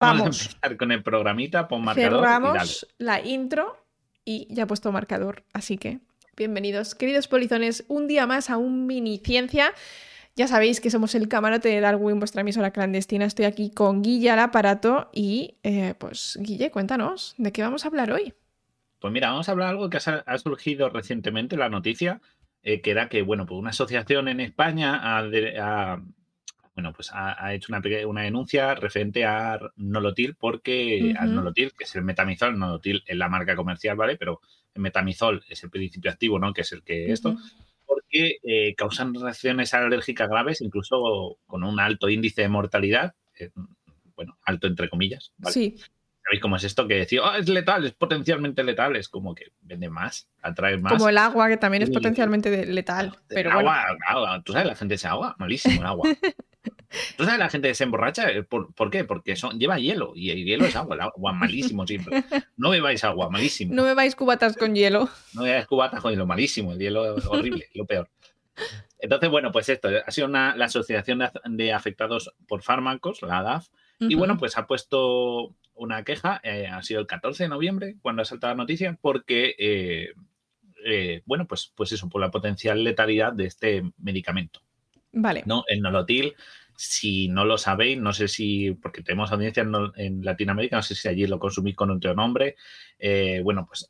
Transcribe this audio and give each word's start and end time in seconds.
Vamos, 0.00 0.22
a 0.22 0.26
empezar 0.26 0.76
con 0.76 0.92
el 0.92 1.02
programita, 1.02 1.66
pon 1.66 1.82
marcador. 1.82 2.20
Cerramos 2.20 2.86
la 2.98 3.20
intro 3.20 3.84
y 4.24 4.46
ya 4.50 4.62
he 4.62 4.66
puesto 4.66 4.92
marcador, 4.92 5.42
así 5.52 5.76
que 5.76 5.98
bienvenidos, 6.36 6.94
queridos 6.94 7.26
polizones, 7.26 7.84
un 7.88 8.06
día 8.06 8.26
más 8.26 8.48
a 8.48 8.58
un 8.58 8.86
mini 8.86 9.18
ciencia. 9.18 9.72
Ya 10.36 10.46
sabéis 10.46 10.80
que 10.80 10.90
somos 10.90 11.16
el 11.16 11.26
camarote 11.26 11.68
de 11.68 11.80
Darwin, 11.80 12.20
vuestra 12.20 12.42
emisora 12.42 12.70
clandestina. 12.70 13.24
Estoy 13.24 13.46
aquí 13.46 13.70
con 13.70 14.02
Guille 14.02 14.30
al 14.30 14.38
aparato 14.38 15.10
y, 15.12 15.56
eh, 15.64 15.94
pues, 15.98 16.38
Guille, 16.40 16.70
cuéntanos, 16.70 17.34
¿de 17.38 17.50
qué 17.50 17.62
vamos 17.62 17.84
a 17.84 17.88
hablar 17.88 18.12
hoy? 18.12 18.34
Pues 19.00 19.12
mira, 19.12 19.30
vamos 19.30 19.48
a 19.48 19.52
hablar 19.52 19.66
de 19.66 19.70
algo 19.72 19.90
que 19.90 19.98
ha 19.98 20.38
surgido 20.38 20.90
recientemente, 20.90 21.56
la 21.56 21.68
noticia, 21.68 22.20
eh, 22.62 22.80
que 22.82 22.92
era 22.92 23.08
que, 23.08 23.22
bueno, 23.22 23.46
pues 23.46 23.58
una 23.58 23.70
asociación 23.70 24.28
en 24.28 24.38
España 24.38 25.00
ha, 25.02 26.00
bueno, 26.78 26.92
pues 26.92 27.10
ha, 27.12 27.52
hecho 27.54 27.72
una, 27.72 27.82
una, 28.06 28.22
denuncia 28.22 28.72
referente 28.76 29.24
a 29.24 29.58
Nolotil 29.74 30.36
porque 30.36 31.12
al 31.18 31.34
Nolotil, 31.34 31.72
que 31.76 31.82
es 31.82 31.96
el 31.96 32.04
metamizol, 32.04 32.56
Nolotil 32.56 33.02
es 33.04 33.16
la 33.16 33.28
marca 33.28 33.56
comercial, 33.56 33.96
¿vale? 33.96 34.16
Pero 34.16 34.40
el 34.74 34.82
metamizol 34.82 35.42
es 35.48 35.64
el 35.64 35.70
principio 35.70 36.08
activo, 36.08 36.38
¿no? 36.38 36.52
Que 36.52 36.60
es 36.60 36.70
el 36.70 36.84
que 36.84 37.10
esto, 37.10 37.36
porque 37.84 38.36
eh, 38.44 38.76
causan 38.76 39.12
reacciones 39.12 39.74
alérgicas 39.74 40.28
graves, 40.28 40.60
incluso 40.60 41.38
con 41.48 41.64
un 41.64 41.80
alto 41.80 42.08
índice 42.08 42.42
de 42.42 42.48
mortalidad, 42.48 43.16
eh, 43.40 43.50
bueno, 44.14 44.38
alto 44.44 44.68
entre 44.68 44.88
comillas, 44.88 45.32
¿vale? 45.36 45.54
Sí. 45.54 45.76
¿Sabéis 46.22 46.40
cómo 46.40 46.54
es 46.54 46.62
esto? 46.62 46.86
Que 46.86 46.94
decía, 46.94 47.24
oh, 47.24 47.34
es 47.34 47.48
letal, 47.48 47.86
es 47.86 47.94
potencialmente 47.94 48.62
letal. 48.62 48.94
Es 48.94 49.08
como 49.08 49.34
que 49.34 49.46
vende 49.62 49.88
más, 49.90 50.28
atrae 50.42 50.76
más. 50.76 50.92
Como 50.92 51.08
el 51.08 51.18
agua, 51.18 51.48
que 51.48 51.56
también 51.56 51.82
es 51.82 51.90
potencialmente 51.90 52.66
letal. 52.66 53.18
Pero 53.26 53.50
agua, 53.50 53.84
agua, 54.06 54.42
tú 54.44 54.52
sabes, 54.52 54.68
la 54.68 54.76
gente 54.76 54.96
se 54.96 55.08
agua, 55.08 55.34
malísimo 55.38 55.80
el 55.80 55.86
agua. 55.86 56.08
¿Tú 57.16 57.24
sabes 57.24 57.38
la 57.38 57.50
gente 57.50 57.74
se 57.74 57.84
emborracha? 57.84 58.30
Eh, 58.30 58.42
¿Por, 58.42 58.90
qué? 58.90 59.04
Porque 59.04 59.36
son, 59.36 59.58
lleva 59.58 59.78
hielo 59.78 60.12
y 60.14 60.30
el 60.30 60.44
hielo 60.44 60.64
es 60.64 60.76
agua, 60.76 60.94
el 60.94 61.02
agua 61.02 61.32
malísimo 61.32 61.86
siempre. 61.86 62.24
No 62.56 62.70
bebáis 62.70 63.04
agua, 63.04 63.28
malísimo. 63.30 63.74
No 63.74 63.84
bebáis 63.84 64.16
cubatas 64.16 64.56
con 64.56 64.74
hielo. 64.74 65.08
No 65.34 65.42
bebáis 65.42 65.66
cubatas 65.66 66.00
con 66.00 66.12
hielo, 66.12 66.26
malísimo, 66.26 66.72
el 66.72 66.78
hielo 66.78 67.16
es 67.18 67.26
horrible, 67.26 67.68
lo 67.74 67.84
peor. 67.86 68.08
Entonces, 68.98 69.30
bueno, 69.30 69.52
pues 69.52 69.68
esto 69.68 69.88
ha 70.04 70.10
sido 70.10 70.28
la 70.28 70.52
Asociación 70.52 71.22
de 71.44 71.72
Afectados 71.72 72.32
por 72.48 72.62
Fármacos, 72.62 73.22
la 73.22 73.38
ADAF, 73.38 73.68
y 74.00 74.14
bueno, 74.14 74.38
pues 74.38 74.56
ha 74.56 74.66
puesto 74.66 75.54
una 75.74 76.04
queja, 76.04 76.40
eh, 76.42 76.66
ha 76.66 76.82
sido 76.82 77.00
el 77.00 77.06
14 77.06 77.44
de 77.44 77.48
noviembre 77.48 77.96
cuando 78.00 78.22
ha 78.22 78.24
saltado 78.24 78.52
la 78.52 78.62
noticia, 78.62 78.98
porque, 79.00 79.54
eh, 79.58 81.22
bueno, 81.26 81.46
pues, 81.46 81.72
pues 81.74 81.92
eso, 81.92 82.08
por 82.08 82.20
la 82.20 82.30
potencial 82.30 82.82
letalidad 82.82 83.32
de 83.32 83.46
este 83.46 83.82
medicamento. 83.98 84.60
Vale. 85.12 85.42
¿no? 85.46 85.64
El 85.68 85.80
nolotil, 85.80 86.34
si 86.80 87.26
no 87.26 87.44
lo 87.44 87.58
sabéis, 87.58 87.98
no 87.98 88.12
sé 88.12 88.28
si, 88.28 88.70
porque 88.70 89.02
tenemos 89.02 89.32
audiencia 89.32 89.66
en, 89.96 90.24
Latinoamérica, 90.24 90.76
no 90.76 90.82
sé 90.82 90.94
si 90.94 91.08
allí 91.08 91.26
lo 91.26 91.40
consumís 91.40 91.74
con 91.74 91.90
otro 91.90 92.14
nombre. 92.14 92.54
Eh, 93.00 93.40
bueno, 93.42 93.66
pues 93.66 93.88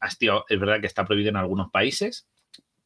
es 0.49 0.59
verdad 0.59 0.81
que 0.81 0.87
está 0.87 1.05
prohibido 1.05 1.29
en 1.29 1.37
algunos 1.37 1.71
países, 1.71 2.27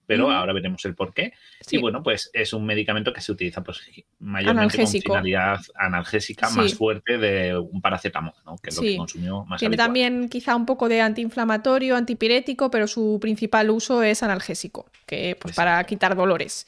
pero 0.04 0.28
ahora 0.28 0.52
veremos 0.52 0.84
el 0.86 0.96
por 0.96 1.14
qué. 1.14 1.34
Y 1.70 1.78
bueno, 1.78 2.02
pues 2.02 2.30
es 2.32 2.52
un 2.52 2.66
medicamento 2.66 3.12
que 3.12 3.20
se 3.20 3.30
utiliza 3.30 3.62
pues, 3.62 3.80
mayormente 4.18 4.76
con 4.76 4.88
finalidad 4.88 5.60
analgésica 5.76 6.50
más 6.50 6.74
fuerte 6.74 7.16
de 7.18 7.56
un 7.56 7.80
paracetamol, 7.80 8.34
¿no? 8.44 8.56
que 8.58 8.70
es 8.70 8.76
lo 8.76 8.82
que 8.82 8.96
consumió 8.96 9.44
más 9.44 9.60
Tiene 9.60 9.76
también 9.76 10.28
quizá 10.28 10.56
un 10.56 10.66
poco 10.66 10.88
de 10.88 11.00
antiinflamatorio, 11.00 11.94
antipirético, 11.94 12.72
pero 12.72 12.88
su 12.88 13.18
principal 13.20 13.70
uso 13.70 14.02
es 14.02 14.24
analgésico, 14.24 14.90
que 15.06 15.38
pues, 15.40 15.54
para 15.54 15.84
quitar 15.84 16.16
dolores. 16.16 16.66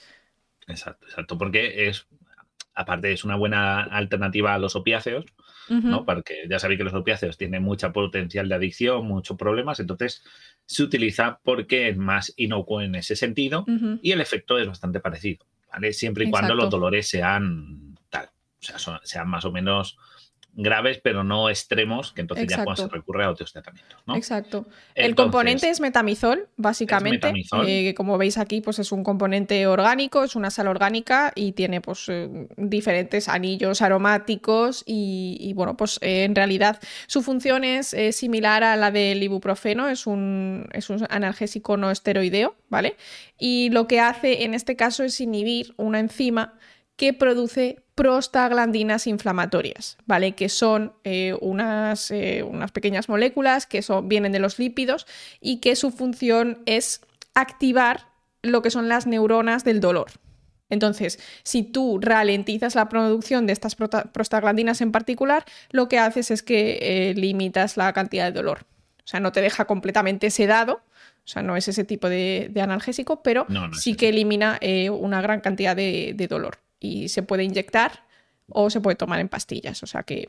Exacto, 0.68 1.04
exacto, 1.06 1.36
porque 1.36 1.88
es, 1.88 2.06
aparte 2.74 3.12
es 3.12 3.24
una 3.24 3.36
buena 3.36 3.82
alternativa 3.82 4.54
a 4.54 4.58
los 4.58 4.76
opiáceos, 4.76 5.24
¿no? 5.68 6.04
Porque 6.04 6.44
ya 6.48 6.58
sabéis 6.58 6.78
que 6.78 6.84
los 6.84 6.94
opiáceos 6.94 7.38
tienen 7.38 7.62
mucha 7.62 7.92
potencial 7.92 8.48
de 8.48 8.54
adicción, 8.54 9.06
muchos 9.06 9.36
problemas, 9.36 9.80
entonces 9.80 10.22
se 10.66 10.82
utiliza 10.82 11.40
porque 11.42 11.88
es 11.88 11.96
más 11.96 12.32
inocuo 12.36 12.82
en 12.82 12.94
ese 12.94 13.16
sentido 13.16 13.64
y 14.02 14.12
el 14.12 14.20
efecto 14.20 14.58
es 14.58 14.66
bastante 14.66 15.00
parecido, 15.00 15.46
¿vale? 15.72 15.92
Siempre 15.92 16.24
y 16.24 16.30
cuando 16.30 16.54
los 16.54 16.68
dolores 16.68 17.08
sean 17.08 17.96
tal, 18.10 18.26
o 18.26 18.78
sea, 18.78 19.00
sean 19.04 19.28
más 19.28 19.44
o 19.44 19.52
menos 19.52 19.96
graves, 20.56 21.00
pero 21.02 21.24
no 21.24 21.48
extremos, 21.48 22.12
que 22.12 22.20
entonces 22.20 22.46
ya 22.48 22.64
cuando 22.64 22.82
se 22.82 22.88
recurre 22.88 23.24
a 23.24 23.30
otros 23.30 23.52
tratamientos. 23.52 23.98
¿no? 24.06 24.16
Exacto. 24.16 24.66
el 24.94 25.14
componente 25.14 25.68
es 25.68 25.80
metamizol, 25.80 26.48
básicamente. 26.56 27.32
Eh, 27.66 27.94
como 27.94 28.18
veis 28.18 28.38
aquí, 28.38 28.60
pues 28.60 28.78
es 28.78 28.92
un 28.92 29.02
componente 29.02 29.66
orgánico, 29.66 30.22
es 30.24 30.36
una 30.36 30.50
sal 30.50 30.68
orgánica 30.68 31.32
y 31.34 31.52
tiene 31.52 31.80
pues 31.80 32.08
eh, 32.08 32.48
diferentes 32.56 33.28
anillos 33.28 33.82
aromáticos 33.82 34.84
y, 34.86 35.52
bueno, 35.54 35.76
pues 35.76 35.98
eh, 36.02 36.24
en 36.24 36.34
realidad 36.34 36.80
su 37.06 37.22
función 37.22 37.64
es 37.64 37.96
similar 38.12 38.62
a 38.62 38.76
la 38.76 38.90
del 38.90 39.22
ibuprofeno, 39.22 39.88
es 39.88 40.06
un, 40.06 40.68
es 40.72 40.90
un 40.90 41.06
analgésico 41.10 41.76
no 41.76 41.90
esteroideo, 41.90 42.54
¿vale? 42.68 42.96
Y 43.38 43.70
lo 43.70 43.86
que 43.86 44.00
hace 44.00 44.44
en 44.44 44.54
este 44.54 44.76
caso 44.76 45.02
es 45.02 45.20
inhibir 45.20 45.74
una 45.76 45.98
enzima 45.98 46.54
que 46.96 47.12
produce 47.12 47.84
prostaglandinas 47.94 49.06
inflamatorias, 49.06 49.96
¿vale? 50.06 50.32
Que 50.32 50.48
son 50.48 50.94
eh, 51.04 51.36
unas, 51.40 52.10
eh, 52.10 52.42
unas, 52.42 52.72
pequeñas 52.72 53.08
moléculas 53.08 53.66
que 53.66 53.82
son, 53.82 54.08
vienen 54.08 54.32
de 54.32 54.40
los 54.40 54.58
lípidos 54.58 55.06
y 55.40 55.60
que 55.60 55.76
su 55.76 55.90
función 55.90 56.62
es 56.66 57.00
activar 57.34 58.08
lo 58.42 58.62
que 58.62 58.70
son 58.70 58.88
las 58.88 59.06
neuronas 59.06 59.64
del 59.64 59.80
dolor. 59.80 60.10
Entonces, 60.70 61.20
si 61.44 61.62
tú 61.62 62.00
ralentizas 62.00 62.74
la 62.74 62.88
producción 62.88 63.46
de 63.46 63.52
estas 63.52 63.76
prostaglandinas 63.76 64.80
en 64.80 64.92
particular, 64.92 65.44
lo 65.70 65.88
que 65.88 65.98
haces 65.98 66.30
es 66.30 66.42
que 66.42 66.78
eh, 66.80 67.14
limitas 67.14 67.76
la 67.76 67.92
cantidad 67.92 68.24
de 68.24 68.32
dolor. 68.32 68.66
O 69.04 69.06
sea, 69.06 69.20
no 69.20 69.30
te 69.32 69.40
deja 69.40 69.66
completamente 69.66 70.30
sedado, 70.30 70.80
o 71.24 71.26
sea, 71.28 71.42
no 71.42 71.56
es 71.56 71.68
ese 71.68 71.84
tipo 71.84 72.08
de, 72.08 72.50
analgésico, 72.60 73.22
pero 73.22 73.46
sí 73.72 73.94
que 73.94 74.08
elimina 74.08 74.58
una 74.90 75.20
gran 75.20 75.40
cantidad 75.40 75.76
de 75.76 76.26
dolor 76.28 76.63
y 76.84 77.08
se 77.08 77.22
puede 77.22 77.44
inyectar 77.44 78.04
o 78.48 78.68
se 78.68 78.80
puede 78.80 78.96
tomar 78.96 79.20
en 79.20 79.28
pastillas. 79.28 79.82
O 79.82 79.86
sea 79.86 80.02
que 80.02 80.28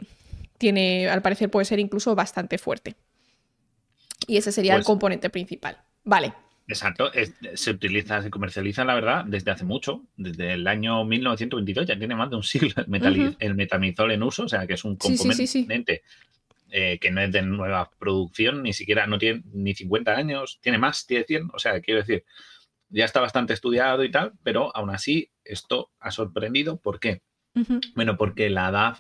tiene, 0.57 1.09
al 1.09 1.21
parecer 1.21 1.49
puede 1.51 1.65
ser 1.65 1.79
incluso 1.79 2.15
bastante 2.15 2.57
fuerte. 2.57 2.95
Y 4.27 4.37
ese 4.37 4.51
sería 4.51 4.73
el 4.73 4.79
pues 4.79 4.87
componente 4.87 5.29
principal. 5.29 5.77
Vale. 6.03 6.33
Exacto, 6.67 7.11
se 7.53 7.71
utiliza, 7.71 8.23
se 8.23 8.31
comercializa, 8.31 8.83
la 8.85 8.95
verdad, 8.95 9.23
desde 9.25 9.51
hace 9.51 9.65
mucho, 9.65 10.01
desde 10.17 10.53
el 10.53 10.65
año 10.65 11.05
1922, 11.05 11.85
ya 11.85 11.95
tiene 11.95 12.15
más 12.15 12.31
de 12.31 12.37
un 12.37 12.43
siglo 12.43 12.73
el, 13.39 13.53
metamizol 13.53 14.11
en 14.11 14.23
uso, 14.23 14.45
o 14.45 14.49
sea 14.49 14.65
que 14.65 14.73
es 14.73 14.83
un 14.83 14.95
componente 14.95 16.01
eh, 16.71 16.97
que 16.99 17.11
no 17.11 17.21
es 17.21 17.31
de 17.31 17.43
nueva 17.43 17.91
producción, 17.99 18.63
ni 18.63 18.73
siquiera, 18.73 19.05
no 19.05 19.19
tiene 19.19 19.43
ni 19.53 19.75
50 19.75 20.11
años, 20.15 20.57
tiene 20.59 20.79
más, 20.79 21.05
tiene 21.05 21.25
100, 21.25 21.51
o 21.53 21.59
sea, 21.59 21.79
quiero 21.81 21.99
decir, 21.99 22.23
ya 22.89 23.05
está 23.05 23.19
bastante 23.19 23.53
estudiado 23.53 24.03
y 24.03 24.09
tal, 24.09 24.33
pero 24.41 24.75
aún 24.75 24.89
así 24.89 25.29
esto 25.45 25.91
ha 25.99 26.11
sorprendido. 26.11 26.77
¿Por 26.77 26.99
qué? 26.99 27.21
Bueno, 27.95 28.17
porque 28.17 28.49
la 28.49 28.69
DAF, 28.69 28.99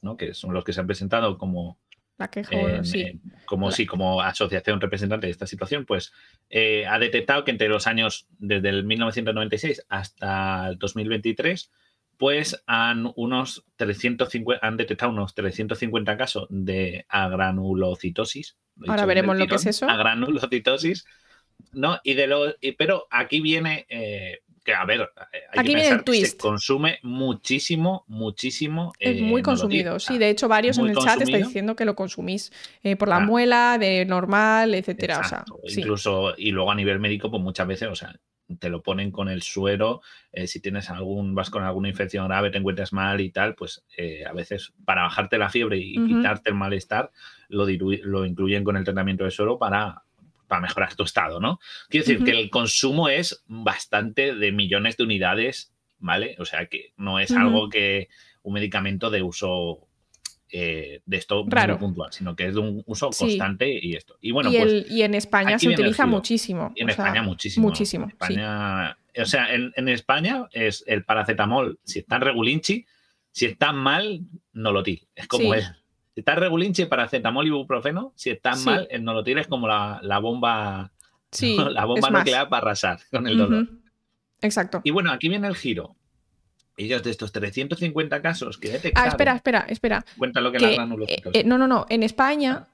¿no? 0.00 0.16
que 0.16 0.32
son 0.32 0.54
los 0.54 0.64
que 0.64 0.72
se 0.72 0.80
han 0.80 0.86
presentado 0.86 1.36
como, 1.36 1.78
la 2.16 2.28
queja, 2.28 2.82
sí. 2.82 3.20
como, 3.44 3.70
sí, 3.70 3.84
como 3.84 4.22
asociación 4.22 4.80
representante 4.80 5.26
de 5.26 5.30
esta 5.30 5.46
situación, 5.46 5.84
pues 5.84 6.12
eh, 6.48 6.86
ha 6.86 6.98
detectado 6.98 7.44
que 7.44 7.50
entre 7.50 7.68
los 7.68 7.86
años 7.86 8.26
desde 8.38 8.70
el 8.70 8.84
1996 8.84 9.84
hasta 9.90 10.68
el 10.68 10.78
2023, 10.78 11.70
pues 12.16 12.62
han, 12.66 13.12
unos 13.16 13.66
350, 13.76 14.66
han 14.66 14.78
detectado 14.78 15.12
unos 15.12 15.34
350 15.34 16.16
casos 16.16 16.46
de 16.48 17.04
agranulocitosis. 17.08 18.56
Ahora 18.86 19.04
veremos 19.04 19.36
lo 19.36 19.46
que 19.46 19.56
es 19.56 19.66
eso. 19.66 19.86
Agranulocitosis, 19.86 21.04
¿no? 21.72 22.00
Y 22.02 22.14
de 22.14 22.26
lo, 22.26 22.54
pero 22.78 23.06
aquí 23.10 23.42
viene 23.42 23.84
eh, 23.90 24.40
que 24.66 24.74
a 24.74 24.84
ver, 24.84 25.00
eh, 25.32 25.38
Aquí 25.56 25.74
viene 25.74 25.88
el 25.88 26.02
twist. 26.02 26.32
se 26.32 26.36
consume 26.36 26.98
muchísimo, 27.02 28.04
muchísimo. 28.08 28.92
Es 28.98 29.20
muy 29.20 29.40
eh, 29.40 29.44
consumido, 29.44 30.00
sí. 30.00 30.18
De 30.18 30.28
hecho, 30.28 30.48
varios 30.48 30.76
en 30.78 30.88
el 30.88 30.96
chat 30.96 31.22
están 31.22 31.42
diciendo 31.42 31.76
que 31.76 31.84
lo 31.84 31.94
consumís 31.94 32.52
eh, 32.82 32.96
por 32.96 33.08
la 33.08 33.20
muela, 33.20 33.78
de 33.78 34.04
normal, 34.04 34.74
etcétera. 34.74 35.20
O 35.20 35.24
sea, 35.24 35.44
Incluso, 35.62 36.34
y 36.36 36.50
luego 36.50 36.72
a 36.72 36.74
nivel 36.74 36.98
médico, 36.98 37.30
pues 37.30 37.40
muchas 37.40 37.68
veces, 37.68 37.88
o 37.88 37.94
sea, 37.94 38.14
te 38.58 38.68
lo 38.68 38.82
ponen 38.82 39.12
con 39.12 39.28
el 39.28 39.42
suero. 39.42 40.02
si 40.46 40.60
tienes 40.60 40.90
algún, 40.90 41.34
vas 41.36 41.48
con 41.48 41.62
alguna 41.62 41.88
infección 41.88 42.26
grave, 42.26 42.50
te 42.50 42.58
encuentras 42.58 42.92
mal 42.92 43.20
y 43.20 43.30
tal, 43.30 43.54
pues 43.54 43.84
a 44.28 44.32
veces 44.32 44.72
para 44.84 45.02
bajarte 45.02 45.38
la 45.38 45.48
fiebre 45.48 45.78
y 45.78 45.94
quitarte 45.94 46.50
el 46.50 46.56
malestar, 46.56 47.12
lo, 47.48 47.66
lo 47.66 48.26
incluyen 48.26 48.64
con 48.64 48.76
el 48.76 48.84
tratamiento 48.84 49.22
de 49.22 49.30
suero 49.30 49.58
para 49.58 50.02
para 50.46 50.60
mejorar 50.60 50.94
tu 50.94 51.04
estado, 51.04 51.40
¿no? 51.40 51.58
Quiero 51.88 52.06
decir 52.06 52.24
que 52.24 52.32
el 52.32 52.50
consumo 52.50 53.08
es 53.08 53.42
bastante 53.46 54.34
de 54.34 54.52
millones 54.52 54.96
de 54.96 55.04
unidades, 55.04 55.72
¿vale? 55.98 56.36
O 56.38 56.44
sea 56.44 56.66
que 56.66 56.92
no 56.96 57.18
es 57.18 57.30
algo 57.32 57.68
que 57.68 58.08
un 58.42 58.54
medicamento 58.54 59.10
de 59.10 59.22
uso 59.22 59.86
eh, 60.48 61.00
de 61.04 61.16
esto 61.16 61.44
muy 61.44 61.76
puntual, 61.76 62.12
sino 62.12 62.36
que 62.36 62.46
es 62.46 62.54
de 62.54 62.60
un 62.60 62.82
uso 62.86 63.10
constante 63.10 63.68
y 63.82 63.96
esto. 63.96 64.16
Y 64.20 64.30
bueno, 64.30 64.50
pues, 64.50 64.88
y 64.88 65.02
en 65.02 65.14
España 65.14 65.58
se 65.58 65.68
utiliza 65.68 66.06
muchísimo. 66.06 66.72
Y 66.76 66.82
en 66.82 66.90
España 66.90 67.22
muchísimo. 67.22 67.66
Muchísimo. 67.66 68.06
España, 68.06 68.96
O 69.18 69.24
sea, 69.24 69.52
en, 69.52 69.88
España 69.88 70.46
es 70.52 70.84
el 70.86 71.04
paracetamol, 71.04 71.80
si 71.82 71.98
está 71.98 72.16
en 72.16 72.22
regulinchi, 72.22 72.86
si 73.32 73.46
está 73.46 73.72
mal, 73.72 74.20
no 74.52 74.70
lo 74.70 74.84
tira. 74.84 75.02
Es 75.16 75.26
como 75.26 75.52
es. 75.52 75.70
Si 76.16 76.20
estás 76.20 76.38
regulinche, 76.38 76.86
paracetamol 76.86 77.44
y 77.44 77.48
ibuprofeno, 77.48 78.14
si 78.16 78.30
estás 78.30 78.64
mal, 78.64 78.88
no 79.02 79.12
lo 79.12 79.22
tienes 79.22 79.48
como 79.48 79.68
la, 79.68 80.18
bomba, 80.18 80.90
sí, 81.30 81.58
la 81.70 81.84
bomba 81.84 82.08
nuclear 82.08 82.48
para 82.48 82.62
arrasar 82.62 83.00
con 83.10 83.26
el 83.26 83.36
dolor. 83.36 83.68
Exacto. 84.40 84.80
Y 84.82 84.92
bueno, 84.92 85.12
aquí 85.12 85.28
viene 85.28 85.46
el 85.46 85.54
giro. 85.54 85.94
Ellos 86.78 87.02
de 87.02 87.10
estos 87.10 87.32
350 87.32 88.22
casos 88.22 88.56
que 88.56 88.70
detectaron... 88.70 89.08
Ah, 89.08 89.10
espera, 89.10 89.34
espera, 89.34 89.66
espera. 89.68 90.04
Cuéntalo 90.16 90.50
que, 90.52 90.56
que 90.56 90.66
la 90.68 90.72
granulocitos. 90.72 91.34
Eh, 91.34 91.44
no, 91.44 91.58
no, 91.58 91.66
no. 91.66 91.84
En 91.90 92.02
España, 92.02 92.66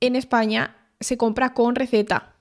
en 0.00 0.16
España 0.16 0.74
se 0.98 1.16
compra 1.16 1.54
con 1.54 1.76
receta. 1.76 2.34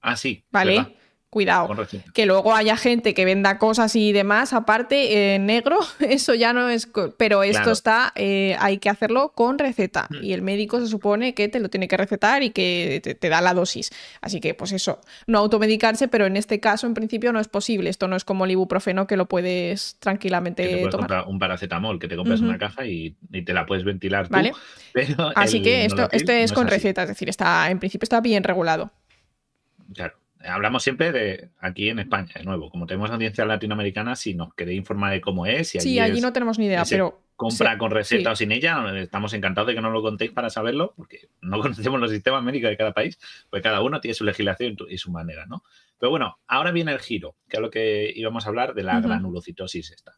Ah, 0.00 0.16
sí. 0.16 0.44
¿Vale? 0.52 0.96
Cuidado. 1.36 1.68
Que 2.14 2.24
luego 2.24 2.54
haya 2.54 2.78
gente 2.78 3.12
que 3.12 3.26
venda 3.26 3.58
cosas 3.58 3.94
y 3.94 4.12
demás, 4.12 4.54
aparte, 4.54 5.34
en 5.34 5.44
negro, 5.44 5.78
eso 6.00 6.32
ya 6.32 6.54
no 6.54 6.70
es. 6.70 6.88
Pero 7.18 7.42
esto 7.42 7.72
está, 7.72 8.10
eh, 8.14 8.56
hay 8.58 8.78
que 8.78 8.88
hacerlo 8.88 9.32
con 9.34 9.58
receta. 9.58 10.06
Hmm. 10.08 10.24
Y 10.24 10.32
el 10.32 10.40
médico 10.40 10.80
se 10.80 10.86
supone 10.86 11.34
que 11.34 11.50
te 11.50 11.60
lo 11.60 11.68
tiene 11.68 11.88
que 11.88 11.98
recetar 11.98 12.42
y 12.42 12.52
que 12.52 13.18
te, 13.20 13.28
da 13.28 13.42
la 13.42 13.52
dosis. 13.52 13.90
Así 14.22 14.40
que, 14.40 14.54
pues 14.54 14.72
eso, 14.72 15.02
no 15.26 15.40
automedicarse, 15.40 16.08
pero 16.08 16.24
en 16.24 16.38
este 16.38 16.58
caso, 16.58 16.86
en 16.86 16.94
principio, 16.94 17.34
no 17.34 17.40
es 17.40 17.48
posible. 17.48 17.90
Esto 17.90 18.08
no 18.08 18.16
es 18.16 18.24
como 18.24 18.46
el 18.46 18.52
ibuprofeno 18.52 19.06
que 19.06 19.18
lo 19.18 19.26
puedes 19.28 19.98
tranquilamente 19.98 20.88
tomar. 20.90 21.26
un 21.26 21.38
paracetamol, 21.38 21.98
que 21.98 22.08
te 22.08 22.16
compras 22.16 22.40
una 22.40 22.56
caja 22.56 22.86
y, 22.86 23.14
te 23.44 23.52
la 23.52 23.66
puedes 23.66 23.84
ventilar 23.84 24.28
tú. 24.28 24.32
¿Vale? 24.32 24.52
Así 25.34 25.60
que 25.60 25.84
esto, 25.84 26.08
este 26.12 26.44
es 26.44 26.54
con 26.54 26.66
receta, 26.66 27.02
es 27.02 27.08
decir, 27.08 27.28
está, 27.28 27.70
en 27.70 27.78
principio 27.78 28.06
está 28.06 28.22
bien 28.22 28.42
regulado. 28.42 28.90
Claro 29.92 30.16
hablamos 30.46 30.82
siempre 30.82 31.12
de 31.12 31.50
aquí 31.60 31.88
en 31.88 31.98
España, 31.98 32.32
de 32.36 32.44
nuevo, 32.44 32.70
como 32.70 32.86
tenemos 32.86 33.10
audiencia 33.10 33.44
latinoamericana, 33.44 34.16
si 34.16 34.34
nos 34.34 34.54
queréis 34.54 34.78
informar 34.78 35.12
de 35.12 35.20
cómo 35.20 35.46
es. 35.46 35.68
Si 35.68 35.80
sí, 35.80 35.98
allí 35.98 36.20
no 36.20 36.32
tenemos 36.32 36.58
ni 36.58 36.66
idea, 36.66 36.84
pero. 36.88 37.22
Compra 37.36 37.76
con 37.76 37.90
receta 37.90 38.30
o 38.30 38.36
sin 38.36 38.50
ella, 38.50 38.82
estamos 38.96 39.34
encantados 39.34 39.68
de 39.68 39.74
que 39.74 39.82
nos 39.82 39.92
lo 39.92 40.00
contéis 40.00 40.30
para 40.30 40.48
saberlo, 40.48 40.94
porque 40.96 41.28
no 41.42 41.60
conocemos 41.60 42.00
los 42.00 42.10
sistemas 42.10 42.42
médicos 42.42 42.70
de 42.70 42.78
cada 42.78 42.94
país, 42.94 43.18
pues 43.50 43.62
cada 43.62 43.82
uno 43.82 44.00
tiene 44.00 44.14
su 44.14 44.24
legislación 44.24 44.74
y 44.88 44.96
su 44.96 45.10
manera, 45.10 45.44
¿no? 45.44 45.62
Pero 45.98 46.08
bueno, 46.08 46.38
ahora 46.46 46.70
viene 46.70 46.92
el 46.92 46.98
giro, 46.98 47.36
que 47.46 47.58
es 47.58 47.60
lo 47.60 47.70
que 47.70 48.10
íbamos 48.14 48.46
a 48.46 48.48
hablar 48.48 48.72
de 48.72 48.84
la 48.84 49.00
granulocitosis 49.00 49.90
esta. 49.90 50.12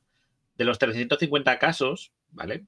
De 0.57 0.65
los 0.65 0.79
350 0.79 1.59
casos, 1.59 2.13
¿vale? 2.31 2.67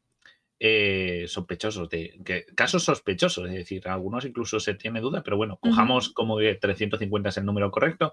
Eh, 0.63 1.25
sospechosos, 1.27 1.89
de 1.89 2.21
que, 2.23 2.45
casos 2.55 2.85
sospechosos, 2.85 3.49
es 3.49 3.55
decir, 3.55 3.89
algunos 3.89 4.27
incluso 4.27 4.61
se 4.61 4.75
tiene 4.75 5.01
duda, 5.01 5.23
pero 5.23 5.39
bueno, 5.39 5.57
cojamos 5.57 6.11
como 6.11 6.37
que 6.37 6.55
350 6.55 7.31
es 7.31 7.37
el 7.39 7.47
número 7.47 7.71
correcto. 7.71 8.13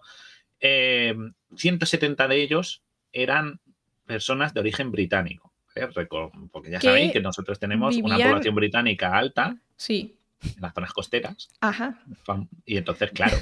170 0.61 2.23
eh, 2.23 2.27
de 2.29 2.41
ellos 2.41 2.83
eran 3.11 3.59
personas 4.05 4.53
de 4.53 4.61
origen 4.61 4.91
británico, 4.91 5.51
¿eh? 5.75 5.89
porque 6.49 6.71
ya 6.71 6.79
sabéis 6.79 7.11
que 7.11 7.19
nosotros 7.19 7.59
tenemos 7.59 7.97
una 7.97 8.15
población 8.15 8.55
británica 8.55 9.17
alta. 9.17 9.57
Sí. 9.75 10.15
En 10.41 10.61
las 10.61 10.73
zonas 10.73 10.93
costeras. 10.93 11.49
Ajá. 11.59 12.01
Y 12.65 12.77
entonces, 12.77 13.11
claro, 13.11 13.35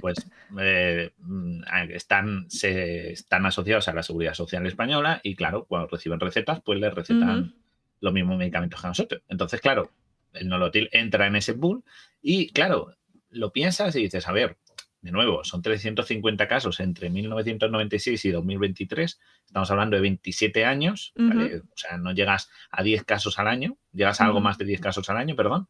pues 0.00 0.16
mm, 0.48 1.62
están, 1.90 2.50
se, 2.50 3.12
están 3.12 3.46
asociados 3.46 3.86
a 3.86 3.94
la 3.94 4.02
seguridad 4.02 4.34
social 4.34 4.66
española 4.66 5.20
y, 5.22 5.36
claro, 5.36 5.64
cuando 5.66 5.86
reciben 5.86 6.18
recetas, 6.18 6.60
pues 6.60 6.80
les 6.80 6.92
recetan 6.92 7.54
los 8.00 8.12
mismos 8.12 8.38
medicamentos 8.38 8.80
que 8.80 8.88
nosotros. 8.88 9.22
Entonces, 9.28 9.60
claro, 9.60 9.92
el 10.32 10.48
nolotil 10.48 10.88
entra 10.92 11.26
en 11.26 11.36
ese 11.36 11.54
pool 11.54 11.84
y, 12.22 12.50
claro, 12.52 12.94
lo 13.30 13.52
piensas 13.52 13.94
y 13.96 14.02
dices, 14.02 14.28
a 14.28 14.32
ver, 14.32 14.58
de 15.00 15.12
nuevo, 15.12 15.44
son 15.44 15.62
350 15.62 16.48
casos 16.48 16.80
entre 16.80 17.08
1996 17.08 18.24
y 18.24 18.30
2023. 18.30 19.20
Estamos 19.46 19.70
hablando 19.70 19.96
de 19.96 20.02
27 20.02 20.64
años, 20.64 21.12
o 21.16 21.76
sea, 21.76 21.98
no 21.98 22.12
llegas 22.12 22.50
a 22.70 22.82
10 22.82 23.04
casos 23.04 23.38
al 23.38 23.46
año, 23.46 23.78
llegas 23.92 24.20
a 24.20 24.24
algo 24.24 24.40
más 24.40 24.58
de 24.58 24.64
10 24.64 24.80
casos 24.80 25.08
al 25.08 25.16
año, 25.16 25.36
perdón. 25.36 25.68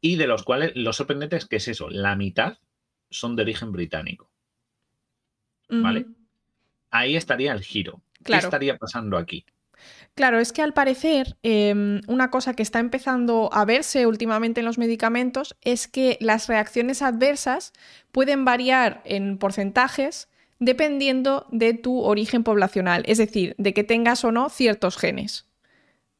Y 0.00 0.16
de 0.16 0.26
los 0.26 0.42
cuales 0.42 0.72
lo 0.74 0.92
sorprendente 0.94 1.36
es 1.36 1.46
que 1.46 1.56
es 1.56 1.68
eso, 1.68 1.90
la 1.90 2.16
mitad 2.16 2.58
son 3.10 3.36
de 3.36 3.42
origen 3.42 3.72
británico. 3.72 4.30
¿Vale? 5.68 6.06
Ahí 6.90 7.16
estaría 7.16 7.52
el 7.52 7.62
giro. 7.62 8.02
¿Qué 8.24 8.34
estaría 8.34 8.76
pasando 8.76 9.16
aquí? 9.18 9.44
Claro, 10.14 10.38
es 10.38 10.52
que 10.52 10.62
al 10.62 10.74
parecer 10.74 11.36
em, 11.42 12.00
una 12.08 12.30
cosa 12.30 12.54
que 12.54 12.62
está 12.62 12.78
empezando 12.78 13.48
a 13.52 13.64
verse 13.64 14.06
últimamente 14.06 14.60
en 14.60 14.66
los 14.66 14.78
medicamentos 14.78 15.56
es 15.62 15.88
que 15.88 16.18
las 16.20 16.48
reacciones 16.48 17.02
adversas 17.02 17.72
pueden 18.12 18.44
variar 18.44 19.02
en 19.04 19.38
porcentajes 19.38 20.28
dependiendo 20.58 21.46
de 21.50 21.72
tu 21.74 22.02
origen 22.02 22.44
poblacional, 22.44 23.02
es 23.06 23.18
decir, 23.18 23.54
de 23.56 23.72
que 23.72 23.82
tengas 23.82 24.24
o 24.24 24.30
no 24.30 24.50
ciertos 24.50 24.98
genes. 24.98 25.46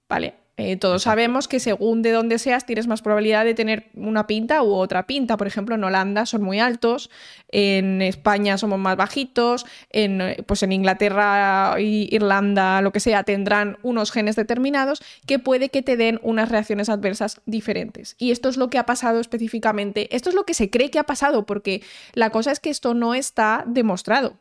¿Vale? 0.08 0.39
Eh, 0.60 0.76
todos 0.76 1.04
sabemos 1.04 1.48
que 1.48 1.58
según 1.58 2.02
de 2.02 2.12
dónde 2.12 2.38
seas 2.38 2.66
tienes 2.66 2.86
más 2.86 3.00
probabilidad 3.00 3.46
de 3.46 3.54
tener 3.54 3.86
una 3.94 4.26
pinta 4.26 4.62
u 4.62 4.74
otra 4.74 5.06
pinta. 5.06 5.38
Por 5.38 5.46
ejemplo, 5.46 5.74
en 5.74 5.82
Holanda 5.82 6.26
son 6.26 6.42
muy 6.42 6.60
altos, 6.60 7.10
en 7.48 8.02
España 8.02 8.58
somos 8.58 8.78
más 8.78 8.96
bajitos, 8.96 9.64
en, 9.88 10.20
eh, 10.20 10.36
pues 10.46 10.62
en 10.62 10.72
Inglaterra, 10.72 11.76
Irlanda, 11.78 12.82
lo 12.82 12.92
que 12.92 13.00
sea, 13.00 13.24
tendrán 13.24 13.78
unos 13.82 14.12
genes 14.12 14.36
determinados 14.36 15.02
que 15.26 15.38
puede 15.38 15.70
que 15.70 15.80
te 15.80 15.96
den 15.96 16.20
unas 16.22 16.50
reacciones 16.50 16.90
adversas 16.90 17.40
diferentes. 17.46 18.14
Y 18.18 18.30
esto 18.30 18.50
es 18.50 18.58
lo 18.58 18.68
que 18.68 18.76
ha 18.76 18.84
pasado 18.84 19.20
específicamente. 19.20 20.14
Esto 20.14 20.28
es 20.28 20.34
lo 20.34 20.44
que 20.44 20.52
se 20.52 20.68
cree 20.68 20.90
que 20.90 20.98
ha 20.98 21.04
pasado, 21.04 21.46
porque 21.46 21.82
la 22.12 22.28
cosa 22.28 22.52
es 22.52 22.60
que 22.60 22.68
esto 22.68 22.92
no 22.92 23.14
está 23.14 23.64
demostrado. 23.66 24.36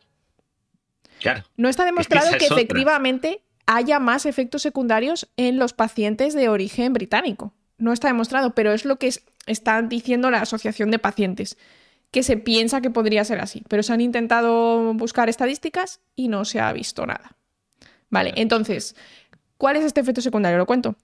Claro. 1.19 1.43
No 1.55 1.69
está 1.69 1.85
demostrado 1.85 2.31
que, 2.37 2.45
efectivamente 2.45 3.41
haya 3.71 3.99
más 3.99 4.25
efectos 4.25 4.63
secundarios 4.63 5.29
en 5.37 5.59
los 5.59 5.73
pacientes 5.73 6.33
de 6.33 6.49
origen 6.49 6.91
británico. 6.91 7.53
No 7.77 7.93
está 7.93 8.07
demostrado, 8.07 8.55
pero 8.55 8.73
es 8.73 8.83
lo 8.83 8.97
que 8.97 9.13
está 9.45 9.81
diciendo 9.83 10.31
la 10.31 10.41
Asociación 10.41 10.89
de 10.89 10.97
Pacientes, 10.97 11.55
que 12.09 12.23
se 12.23 12.35
piensa 12.35 12.81
que 12.81 12.89
podría 12.89 13.23
ser 13.23 13.39
así. 13.39 13.63
Pero 13.69 13.83
se 13.83 13.93
han 13.93 14.01
intentado 14.01 14.95
buscar 14.95 15.29
estadísticas 15.29 16.01
y 16.15 16.29
no 16.29 16.45
se 16.45 16.59
ha 16.59 16.73
visto 16.73 17.05
nada. 17.05 17.37
Vale, 18.09 18.33
entonces, 18.37 18.95
¿cuál 19.57 19.75
es 19.75 19.85
este 19.85 20.01
efecto 20.01 20.21
secundario? 20.21 20.57
¿Lo 20.57 20.65
cuento? 20.65 20.95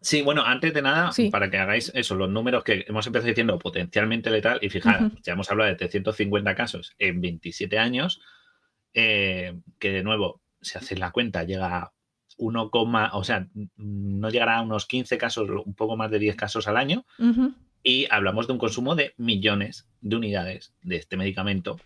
Sí, 0.00 0.22
bueno, 0.22 0.42
antes 0.44 0.74
de 0.74 0.82
nada, 0.82 1.12
para 1.30 1.50
que 1.50 1.58
hagáis 1.58 1.92
eso, 1.94 2.16
los 2.16 2.28
números 2.28 2.64
que 2.64 2.84
hemos 2.88 3.06
empezado 3.06 3.28
diciendo 3.28 3.60
potencialmente 3.60 4.28
letal, 4.30 4.58
y 4.60 4.70
fijaros, 4.70 5.12
ya 5.22 5.34
hemos 5.34 5.48
hablado 5.52 5.70
de 5.70 5.76
350 5.76 6.52
casos 6.56 6.96
en 6.98 7.20
27 7.20 7.78
años, 7.78 8.20
eh, 8.92 9.54
que 9.78 9.92
de 9.92 10.02
nuevo, 10.02 10.42
si 10.66 10.78
haces 10.78 10.98
la 10.98 11.10
cuenta, 11.10 11.44
llega 11.44 11.76
a 11.78 11.92
1, 12.38 12.70
o 12.72 13.24
sea, 13.24 13.46
no 13.76 14.28
llegará 14.30 14.58
a 14.58 14.62
unos 14.62 14.86
15 14.86 15.16
casos, 15.18 15.48
un 15.64 15.74
poco 15.74 15.96
más 15.96 16.10
de 16.10 16.18
10 16.18 16.36
casos 16.36 16.68
al 16.68 16.76
año. 16.76 17.04
Y 17.82 18.06
hablamos 18.10 18.46
de 18.46 18.52
un 18.52 18.58
consumo 18.58 18.94
de 18.94 19.14
millones 19.16 19.88
de 20.00 20.16
unidades 20.16 20.74
de 20.82 20.96
este 20.96 21.16
medicamento 21.16 21.78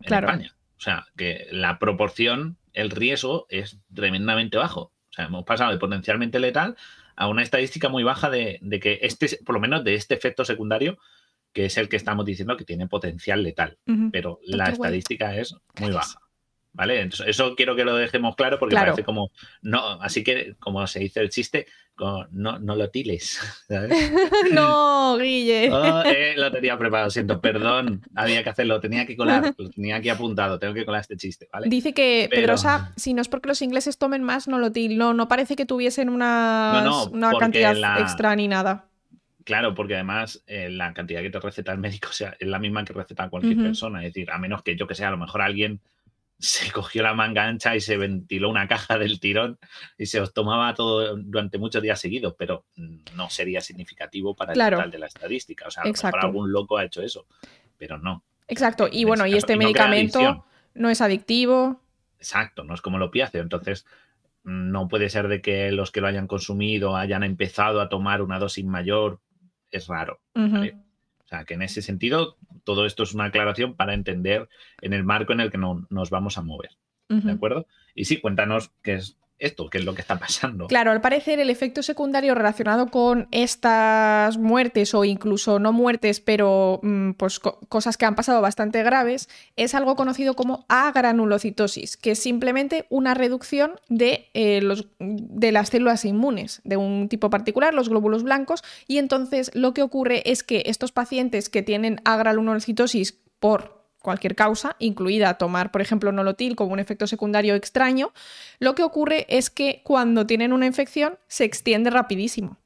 en 0.00 0.14
España. 0.14 0.56
O 0.78 0.80
sea, 0.80 1.06
que 1.16 1.46
la 1.50 1.78
proporción, 1.78 2.56
el 2.72 2.90
riesgo 2.90 3.46
es 3.48 3.78
tremendamente 3.92 4.56
bajo. 4.56 4.80
O 4.80 5.12
sea, 5.12 5.26
hemos 5.26 5.44
pasado 5.44 5.72
de 5.72 5.78
potencialmente 5.78 6.38
letal 6.38 6.76
a 7.16 7.28
una 7.28 7.42
estadística 7.42 7.88
muy 7.88 8.02
baja 8.02 8.30
de, 8.30 8.60
que 8.80 9.00
este, 9.02 9.38
por 9.44 9.54
lo 9.54 9.60
menos 9.60 9.84
de 9.84 9.94
este 9.94 10.14
efecto 10.14 10.44
secundario, 10.44 10.98
que 11.52 11.66
es 11.66 11.76
el 11.78 11.88
que 11.88 11.96
estamos 11.96 12.24
diciendo 12.24 12.56
que 12.56 12.64
tiene 12.64 12.88
potencial 12.88 13.42
letal. 13.42 13.78
Pero 14.12 14.40
la 14.44 14.70
estadística 14.70 15.36
es 15.36 15.54
muy 15.80 15.92
baja. 15.92 16.23
¿Vale? 16.74 17.00
Entonces, 17.00 17.28
eso 17.28 17.54
quiero 17.54 17.76
que 17.76 17.84
lo 17.84 17.96
dejemos 17.96 18.34
claro 18.34 18.58
porque 18.58 18.74
parece 18.74 19.04
como, 19.04 19.30
no, 19.62 19.78
así 20.02 20.24
que, 20.24 20.56
como 20.58 20.84
se 20.88 20.98
dice 20.98 21.20
el 21.20 21.30
chiste, 21.30 21.66
no, 22.32 22.58
no 22.58 22.76
lo 22.76 22.90
tiles. 22.90 23.38
no, 24.52 25.16
Guille. 25.18 25.70
Oh, 25.74 26.02
eh, 26.04 26.34
lo 26.36 26.50
tenía 26.50 26.76
preparado, 26.78 27.10
siento, 27.10 27.40
perdón, 27.40 28.02
había 28.14 28.42
que 28.42 28.50
hacerlo, 28.50 28.80
tenía 28.80 29.06
que 29.06 29.16
colar, 29.16 29.54
lo 29.56 29.70
tenía 29.70 29.96
aquí 29.96 30.08
apuntado, 30.08 30.58
tengo 30.58 30.74
que 30.74 30.84
colar 30.84 31.00
este 31.02 31.16
chiste, 31.16 31.48
¿vale? 31.52 31.68
Dice 31.68 31.92
que 31.92 32.28
Pedrosa, 32.30 32.92
si 32.96 33.14
no 33.14 33.22
es 33.22 33.28
porque 33.28 33.48
los 33.48 33.62
ingleses 33.62 33.98
tomen 33.98 34.22
más, 34.22 34.48
no 34.48 34.58
lo 34.58 34.72
til, 34.72 34.98
no, 34.98 35.14
no 35.14 35.28
parece 35.28 35.56
que 35.56 35.66
tuviesen 35.66 36.08
una, 36.08 37.06
una 37.12 37.32
cantidad 37.38 38.00
extra 38.00 38.34
ni 38.36 38.48
nada. 38.48 38.86
Claro, 39.44 39.74
porque 39.74 39.94
además 39.94 40.42
eh, 40.46 40.70
la 40.70 40.94
cantidad 40.94 41.20
que 41.20 41.30
te 41.30 41.38
receta 41.38 41.72
el 41.72 41.78
médico 41.78 42.08
o 42.08 42.12
sea, 42.12 42.34
es 42.38 42.48
la 42.48 42.58
misma 42.58 42.84
que 42.84 42.94
receta 42.94 43.28
cualquier 43.28 43.58
persona. 43.58 44.00
Es 44.04 44.14
decir, 44.14 44.30
a 44.30 44.38
menos 44.38 44.62
que 44.62 44.74
yo 44.74 44.86
que 44.86 44.94
sé, 44.94 45.04
a 45.04 45.10
lo 45.10 45.18
mejor 45.18 45.42
alguien 45.42 45.80
se 46.38 46.70
cogió 46.72 47.02
la 47.02 47.14
manga 47.14 47.44
ancha 47.44 47.76
y 47.76 47.80
se 47.80 47.96
ventiló 47.96 48.50
una 48.50 48.68
caja 48.68 48.98
del 48.98 49.20
tirón 49.20 49.58
y 49.96 50.06
se 50.06 50.20
os 50.20 50.32
tomaba 50.32 50.74
todo 50.74 51.16
durante 51.16 51.58
muchos 51.58 51.82
días 51.82 52.00
seguidos, 52.00 52.34
pero 52.36 52.64
no 53.14 53.30
sería 53.30 53.60
significativo 53.60 54.34
para 54.34 54.52
el 54.52 54.58
total 54.58 54.90
de 54.90 54.98
la 54.98 55.06
estadística. 55.06 55.66
O 55.68 55.70
sea, 55.70 55.82
a 55.82 55.86
lo 55.86 55.92
mejor 55.92 56.20
algún 56.20 56.52
loco 56.52 56.76
ha 56.76 56.84
hecho 56.84 57.02
eso, 57.02 57.26
pero 57.78 57.98
no. 57.98 58.24
Exacto. 58.48 58.88
Y 58.90 59.04
bueno, 59.04 59.26
y 59.26 59.34
este 59.34 59.56
medicamento 59.56 60.44
no, 60.74 60.90
es 60.90 61.00
adictivo. 61.00 61.80
Exacto, 62.18 62.64
no 62.64 62.74
es 62.74 62.82
como 62.82 62.98
lo 62.98 63.06
opiáceo. 63.06 63.42
Entonces, 63.42 63.86
no 64.42 64.88
puede 64.88 65.08
ser 65.08 65.28
de 65.28 65.40
que 65.40 65.72
los 65.72 65.90
que 65.90 66.00
lo 66.00 66.08
hayan 66.08 66.26
consumido 66.26 66.96
hayan 66.96 67.22
empezado 67.22 67.80
a 67.80 67.88
tomar 67.88 68.22
una 68.22 68.38
dosis 68.38 68.64
mayor. 68.64 69.20
Es 69.70 69.86
raro. 69.86 70.20
O 70.34 70.83
sea, 71.34 71.44
que 71.44 71.54
en 71.54 71.62
ese 71.62 71.82
sentido, 71.82 72.36
todo 72.64 72.86
esto 72.86 73.02
es 73.02 73.14
una 73.14 73.24
aclaración 73.24 73.74
para 73.74 73.94
entender 73.94 74.48
en 74.80 74.92
el 74.92 75.04
marco 75.04 75.32
en 75.32 75.40
el 75.40 75.50
que 75.50 75.58
nos 75.58 76.10
vamos 76.10 76.38
a 76.38 76.42
mover. 76.42 76.70
¿De 77.08 77.32
acuerdo? 77.32 77.66
Y 77.94 78.06
sí, 78.06 78.20
cuéntanos 78.20 78.72
qué 78.82 78.94
es 78.94 79.18
esto, 79.44 79.68
que 79.68 79.78
es 79.78 79.84
lo 79.84 79.94
que 79.94 80.00
está 80.00 80.18
pasando. 80.18 80.66
Claro, 80.66 80.90
al 80.90 81.00
parecer 81.00 81.40
el 81.40 81.50
efecto 81.50 81.82
secundario 81.82 82.34
relacionado 82.34 82.88
con 82.88 83.28
estas 83.30 84.38
muertes 84.38 84.94
o 84.94 85.04
incluso 85.04 85.58
no 85.58 85.72
muertes, 85.72 86.20
pero 86.20 86.80
mm, 86.82 87.12
pues 87.12 87.38
cosas 87.40 87.96
que 87.96 88.06
han 88.06 88.14
pasado 88.14 88.40
bastante 88.40 88.82
graves, 88.82 89.28
es 89.56 89.74
algo 89.74 89.96
conocido 89.96 90.34
como 90.34 90.64
agranulocitosis, 90.68 91.96
que 91.96 92.12
es 92.12 92.18
simplemente 92.18 92.86
una 92.90 93.14
reducción 93.14 93.72
de, 93.88 94.28
eh, 94.34 94.60
los, 94.62 94.88
de 94.98 95.52
las 95.52 95.68
células 95.68 96.04
inmunes 96.04 96.60
de 96.64 96.76
un 96.76 97.08
tipo 97.08 97.30
particular, 97.30 97.74
los 97.74 97.88
glóbulos 97.88 98.22
blancos, 98.22 98.64
y 98.86 98.98
entonces 98.98 99.50
lo 99.54 99.74
que 99.74 99.82
ocurre 99.82 100.22
es 100.30 100.42
que 100.42 100.64
estos 100.66 100.92
pacientes 100.92 101.48
que 101.48 101.62
tienen 101.62 102.00
agranulocitosis 102.04 103.20
por 103.38 103.83
cualquier 104.04 104.36
causa, 104.36 104.76
incluida 104.78 105.34
tomar, 105.34 105.72
por 105.72 105.80
ejemplo, 105.80 106.12
nolotil 106.12 106.54
como 106.54 106.72
un 106.72 106.78
efecto 106.78 107.08
secundario 107.08 107.56
extraño, 107.56 108.12
lo 108.60 108.76
que 108.76 108.84
ocurre 108.84 109.26
es 109.28 109.50
que 109.50 109.80
cuando 109.82 110.26
tienen 110.26 110.52
una 110.52 110.66
infección 110.66 111.18
se 111.26 111.44
extiende 111.44 111.90
rapidísimo. 111.90 112.58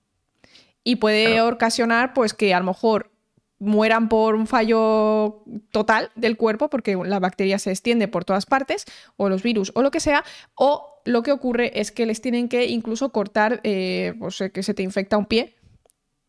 Y 0.85 0.97
puede 0.97 1.41
ocasionar 1.41 2.13
pues 2.13 2.35
que 2.35 2.53
a 2.53 2.59
lo 2.59 2.67
mejor 2.67 3.11
mueran 3.59 4.09
por 4.09 4.35
un 4.35 4.47
fallo 4.47 5.43
total 5.71 6.11
del 6.15 6.37
cuerpo 6.37 6.71
porque 6.71 6.97
la 6.97 7.19
bacteria 7.19 7.59
se 7.59 7.71
extiende 7.71 8.09
por 8.09 8.25
todas 8.25 8.47
partes 8.47 8.85
o 9.17 9.29
los 9.29 9.43
virus 9.43 9.73
o 9.75 9.83
lo 9.83 9.91
que 9.91 10.01
sea 10.01 10.25
o 10.55 11.01
lo 11.05 11.23
que 11.23 11.33
ocurre 11.33 11.81
es 11.81 11.91
que 11.91 12.07
les 12.07 12.21
tienen 12.21 12.49
que 12.49 12.67
incluso 12.67 13.11
cortar 13.11 13.61
eh, 13.65 14.15
pues, 14.19 14.43
que 14.53 14.63
se 14.63 14.75
te 14.75 14.83
infecta 14.83 15.17
un 15.17 15.27
pie. 15.27 15.55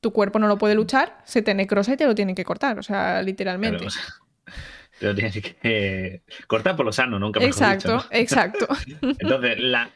Tu 0.02 0.14
cuerpo 0.14 0.40
no 0.40 0.48
lo 0.48 0.58
puede 0.58 0.76
luchar, 0.76 1.22
se 1.26 1.42
te 1.42 1.54
necrosa 1.54 1.94
y 1.94 1.98
te 1.98 2.06
lo 2.06 2.16
tienen 2.16 2.34
que 2.34 2.46
cortar, 2.46 2.80
o 2.80 2.84
sea, 2.84 3.22
literalmente. 3.22 3.86
Pero 5.00 5.16
tienes 5.16 5.34
que 5.42 6.22
cortar 6.48 6.76
por 6.76 6.86
lo 6.86 6.92
sano, 6.92 7.20
nunca 7.20 7.44
Exacto, 7.44 8.06
exacto. 8.12 8.68
Entonces, 9.02 9.60
la, 9.60 9.90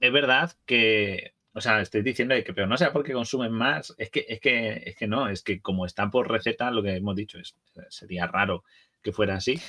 es 0.00 0.12
verdad 0.12 0.52
que, 0.64 1.34
o 1.52 1.60
sea, 1.60 1.80
estoy 1.80 2.02
diciendo 2.02 2.34
que, 2.44 2.52
pero 2.52 2.66
no 2.66 2.76
sea 2.76 2.92
porque 2.92 3.12
consumen 3.12 3.52
más, 3.52 3.94
es 3.98 4.10
que, 4.10 4.24
es 4.28 4.40
que, 4.40 4.82
es 4.86 4.96
que 4.96 5.06
no, 5.06 5.28
es 5.28 5.42
que 5.42 5.60
como 5.60 5.86
está 5.86 6.10
por 6.10 6.30
receta, 6.30 6.70
lo 6.70 6.82
que 6.82 6.96
hemos 6.96 7.16
dicho 7.16 7.38
es, 7.38 7.56
sería 7.88 8.26
raro 8.26 8.64
que 9.02 9.12
fuera 9.12 9.36
así. 9.36 9.60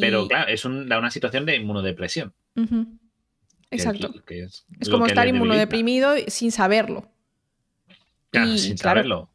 Pero 0.00 0.28
claro, 0.28 0.50
es 0.50 0.64
una 0.64 1.10
situación 1.10 1.46
de 1.46 1.56
inmunodepresión. 1.56 2.32
Exacto. 3.70 4.12
es, 4.28 4.66
como 4.90 5.06
estar 5.06 5.26
inmunodeprimido 5.28 6.14
sin 6.28 6.52
saberlo. 6.52 7.10
Claro, 8.30 8.56
sin 8.56 8.78
saberlo. 8.78 9.30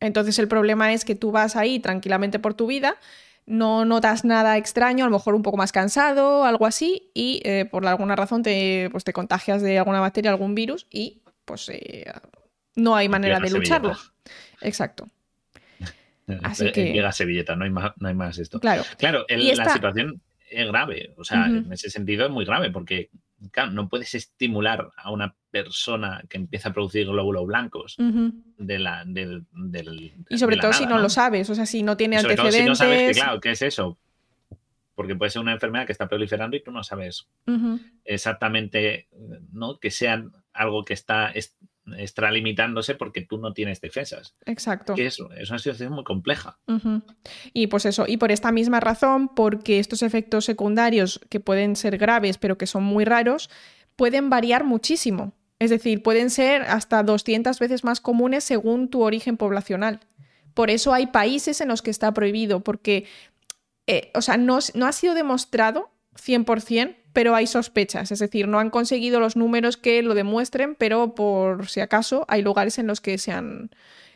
Entonces 0.00 0.38
el 0.38 0.48
problema 0.48 0.92
es 0.92 1.04
que 1.04 1.14
tú 1.14 1.30
vas 1.30 1.56
ahí 1.56 1.78
tranquilamente 1.78 2.38
por 2.38 2.54
tu 2.54 2.66
vida 2.66 2.96
no 3.46 3.84
notas 3.84 4.24
nada 4.24 4.58
extraño, 4.58 5.04
a 5.04 5.08
lo 5.08 5.16
mejor 5.16 5.34
un 5.34 5.42
poco 5.42 5.56
más 5.56 5.72
cansado, 5.72 6.44
algo 6.44 6.66
así, 6.66 7.10
y 7.14 7.40
eh, 7.44 7.64
por 7.64 7.86
alguna 7.86 8.16
razón 8.16 8.42
te, 8.42 8.88
pues, 8.90 9.04
te 9.04 9.12
contagias 9.12 9.62
de 9.62 9.78
alguna 9.78 10.00
bacteria, 10.00 10.30
algún 10.30 10.54
virus, 10.54 10.86
y 10.90 11.22
pues 11.44 11.68
eh, 11.68 12.12
no 12.74 12.96
hay 12.96 13.08
manera 13.08 13.38
de 13.38 13.50
lucharlo. 13.50 13.96
Exacto. 14.60 15.08
Así 16.42 16.72
que... 16.72 16.92
Llega 16.92 17.08
a 17.08 17.12
Sevilleta, 17.12 17.54
no 17.54 17.64
hay 17.64 17.70
más, 17.70 17.92
no 17.98 18.08
hay 18.08 18.14
más 18.14 18.38
esto. 18.38 18.58
Claro, 18.58 18.82
claro 18.98 19.24
la 19.28 19.72
situación 19.72 20.20
es 20.50 20.66
grave, 20.66 21.14
o 21.16 21.24
sea, 21.24 21.46
en 21.46 21.72
ese 21.72 21.90
sentido 21.90 22.26
es 22.26 22.32
muy 22.32 22.44
grave, 22.44 22.70
porque 22.70 23.10
claro, 23.50 23.72
no 23.72 23.88
puedes 23.88 24.14
estimular 24.14 24.90
a 24.96 25.10
una 25.10 25.34
persona 25.50 26.22
que 26.28 26.36
empieza 26.36 26.70
a 26.70 26.72
producir 26.72 27.06
glóbulos 27.06 27.46
blancos 27.46 27.96
de 27.98 28.78
la, 28.78 29.04
del, 29.06 29.44
Y 30.28 30.38
sobre 30.38 30.56
todo 30.56 30.72
si 30.72 30.86
no, 30.86 30.98
lo 30.98 31.08
sabes, 31.08 31.48
o 31.50 31.54
sea, 31.54 31.66
si 31.66 31.82
no 31.82 31.96
tiene 31.96 32.18
antecedentes. 32.18 32.54
si 32.54 32.64
no 32.64 32.74
sabes 32.74 33.14
que, 33.14 33.20
claro, 33.20 33.40
¿qué 33.40 33.52
es 33.52 33.62
eso? 33.62 33.98
Porque 34.94 35.14
puede 35.14 35.30
ser 35.30 35.42
una 35.42 35.52
enfermedad 35.52 35.86
que 35.86 35.92
está 35.92 36.08
proliferando 36.08 36.56
y 36.56 36.62
tú 36.62 36.70
no 36.70 36.82
sabes 36.82 37.28
exactamente, 38.04 39.08
¿no? 39.52 39.78
Que 39.78 39.90
sea 39.90 40.24
algo 40.52 40.84
que 40.84 40.94
está 40.94 41.30
extralimitándose 41.96 42.94
porque 42.94 43.22
tú 43.22 43.38
no 43.38 43.52
tienes 43.52 43.80
defensas. 43.80 44.34
Exacto. 44.44 44.94
es, 44.96 45.18
es 45.36 45.50
una 45.50 45.58
situación 45.58 45.92
muy 45.92 46.04
compleja. 46.04 46.58
Y 47.52 47.68
pues 47.68 47.86
eso, 47.86 48.04
y 48.06 48.16
por 48.16 48.32
esta 48.32 48.52
misma 48.52 48.80
razón, 48.80 49.28
porque 49.28 49.78
estos 49.78 50.02
efectos 50.02 50.44
secundarios 50.44 51.20
que 51.28 51.40
pueden 51.40 51.76
ser 51.76 51.98
graves 51.98 52.38
pero 52.38 52.58
que 52.58 52.66
son 52.66 52.82
muy 52.82 53.04
raros, 53.04 53.50
pueden 53.96 54.30
variar 54.30 54.64
muchísimo. 54.64 55.32
Es 55.58 55.70
decir, 55.70 56.02
pueden 56.02 56.30
ser 56.30 56.62
hasta 56.62 57.02
200 57.02 57.58
veces 57.58 57.82
más 57.82 58.00
comunes 58.00 58.44
según 58.44 58.88
tu 58.88 59.02
origen 59.02 59.36
poblacional. 59.36 60.00
Por 60.54 60.70
eso 60.70 60.92
hay 60.92 61.06
países 61.08 61.60
en 61.60 61.68
los 61.68 61.82
que 61.82 61.90
está 61.90 62.12
prohibido, 62.12 62.60
porque, 62.60 63.06
eh, 63.86 64.10
o 64.14 64.22
sea, 64.22 64.36
no, 64.36 64.58
no 64.74 64.86
ha 64.86 64.92
sido 64.92 65.14
demostrado 65.14 65.90
100%, 66.14 66.96
pero 67.16 67.34
hay 67.34 67.46
sospechas, 67.46 68.12
es 68.12 68.18
decir, 68.18 68.46
no 68.46 68.58
han 68.58 68.68
conseguido 68.68 69.20
los 69.20 69.36
números 69.36 69.78
que 69.78 70.02
lo 70.02 70.12
demuestren, 70.12 70.74
pero 70.74 71.14
por 71.14 71.66
si 71.66 71.80
acaso 71.80 72.26
hay 72.28 72.42
lugares 72.42 72.78
en 72.78 72.86
los 72.86 73.00
que 73.00 73.16
se 73.16 73.32
han, 73.32 73.70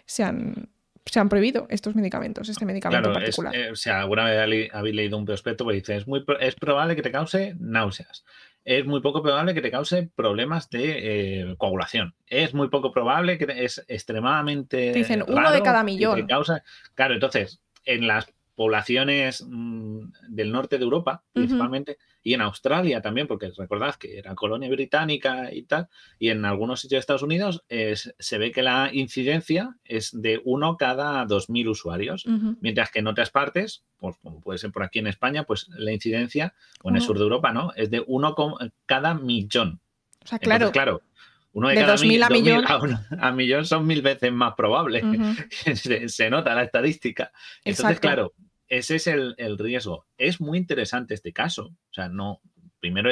se 0.05 0.23
han, 0.23 0.69
se 1.07 1.19
han 1.19 1.31
prohibido 1.31 1.67
estos 1.71 1.97
medicamentos, 1.97 2.51
este 2.51 2.67
medicamento 2.67 3.09
en 3.09 3.15
particular. 3.15 3.57
Eh, 3.57 3.71
o 3.71 3.75
sea, 3.75 4.03
alguna 4.03 4.27
vez 4.27 4.69
habéis 4.75 4.95
leído 4.95 5.17
un 5.17 5.25
prospecto 5.25 5.67
que 5.67 5.77
dice, 5.77 5.97
es, 5.97 6.07
muy, 6.07 6.23
es 6.41 6.55
probable 6.57 6.95
que 6.95 7.01
te 7.01 7.11
cause 7.11 7.57
náuseas. 7.59 8.23
Es 8.67 8.85
muy 8.85 9.01
poco 9.01 9.23
probable 9.23 9.55
que 9.55 9.63
te 9.63 9.71
cause 9.71 10.11
problemas 10.15 10.69
de 10.69 10.99
eh, 10.99 11.55
coagulación. 11.57 12.15
Es 12.27 12.53
muy 12.53 12.69
poco 12.69 12.93
probable 12.93 13.39
que 13.39 13.65
es 13.65 13.83
extremadamente. 13.89 14.93
dicen 14.93 15.25
uno 15.27 15.51
de 15.51 15.63
cada 15.63 15.83
millón. 15.85 16.27
Causa... 16.27 16.63
Claro, 16.95 17.15
entonces, 17.15 17.63
en 17.87 18.07
las 18.07 18.31
poblaciones 18.57 19.43
mm, 19.49 20.03
del 20.29 20.53
norte 20.53 20.77
de 20.77 20.85
Europa, 20.85 21.23
principalmente, 21.33 21.97
y 22.23 22.35
en 22.35 22.41
Australia 22.43 23.01
también, 23.01 23.27
porque 23.27 23.51
recordad 23.57 23.95
que 23.95 24.19
era 24.19 24.35
colonia 24.35 24.69
británica 24.69 25.53
y 25.53 25.63
tal, 25.63 25.89
y 26.19 26.29
en 26.29 26.45
algunos 26.45 26.81
sitios 26.81 26.99
de 26.99 27.01
Estados 27.01 27.23
Unidos 27.23 27.65
se 27.69 28.39
ve 28.39 28.53
que 28.53 28.63
la 28.63 28.91
incidencia 28.93 29.77
es 29.85 30.11
de 30.13 30.41
uno 30.45 30.77
cada 30.77 31.25
2.000 31.27 31.69
usuarios, 31.69 32.25
mientras 32.61 32.91
que 32.91 32.99
en 32.99 33.07
otras 33.07 33.31
partes, 33.31 33.85
pues 33.99 34.17
como 34.23 34.41
puede 34.41 34.59
ser 34.59 34.73
por 34.73 34.83
aquí 34.83 34.99
en 34.99 35.07
España, 35.07 35.45
pues 35.45 35.69
la 35.71 35.93
incidencia, 35.93 36.55
o 36.83 36.91
en 36.91 36.97
el 36.97 37.03
sur 37.03 37.17
de 37.17 37.25
Europa, 37.25 37.53
¿no? 37.53 37.73
Es 37.75 37.91
de 37.91 38.03
uno 38.07 38.35
cada 38.87 39.15
millón. 39.15 39.81
O 40.23 40.27
sea, 40.27 40.39
claro. 40.39 40.71
claro, 40.71 41.03
uno 41.53 41.69
de, 41.69 41.75
cada 41.75 41.97
mil, 41.97 42.23
a, 42.23 42.29
millón. 42.29 42.65
a, 43.19 43.33
millón 43.33 43.65
son 43.67 43.87
mil 43.87 44.03
veces 44.03 44.33
más 44.33 44.55
probable. 44.55 45.03
se, 46.09 46.31
nota 46.31 46.55
la 46.55 46.63
estadística. 46.63 47.33
Entonces, 47.65 47.99
claro, 47.99 48.35
ese 48.71 48.97
es 48.97 49.07
el, 49.09 49.59
riesgo. 49.59 50.07
Es 50.17 50.41
muy 50.41 50.57
interesante 50.57 51.13
este 51.13 51.33
caso. 51.33 51.67
O 51.67 51.93
sea, 51.93 52.09
no. 52.09 52.41
Primero, 52.79 53.11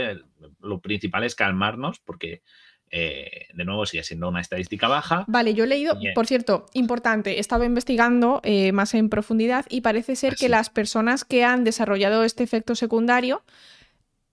lo 0.60 0.80
principal 0.80 1.24
es 1.24 1.34
calmarnos 1.34 2.00
porque. 2.00 2.42
Eh, 2.90 3.48
de 3.52 3.66
nuevo, 3.66 3.84
sigue 3.84 4.02
siendo 4.02 4.30
una 4.30 4.40
estadística 4.40 4.88
baja. 4.88 5.26
Vale, 5.28 5.52
yo 5.52 5.64
he 5.64 5.66
leído, 5.66 5.98
por 6.14 6.26
cierto, 6.26 6.64
importante, 6.72 7.36
he 7.36 7.38
estado 7.38 7.64
investigando 7.64 8.40
eh, 8.44 8.72
más 8.72 8.94
en 8.94 9.10
profundidad 9.10 9.66
y 9.68 9.82
parece 9.82 10.16
ser 10.16 10.36
que 10.36 10.48
las 10.48 10.70
personas 10.70 11.26
que 11.26 11.44
han 11.44 11.64
desarrollado 11.64 12.24
este 12.24 12.44
efecto 12.44 12.74
secundario, 12.74 13.42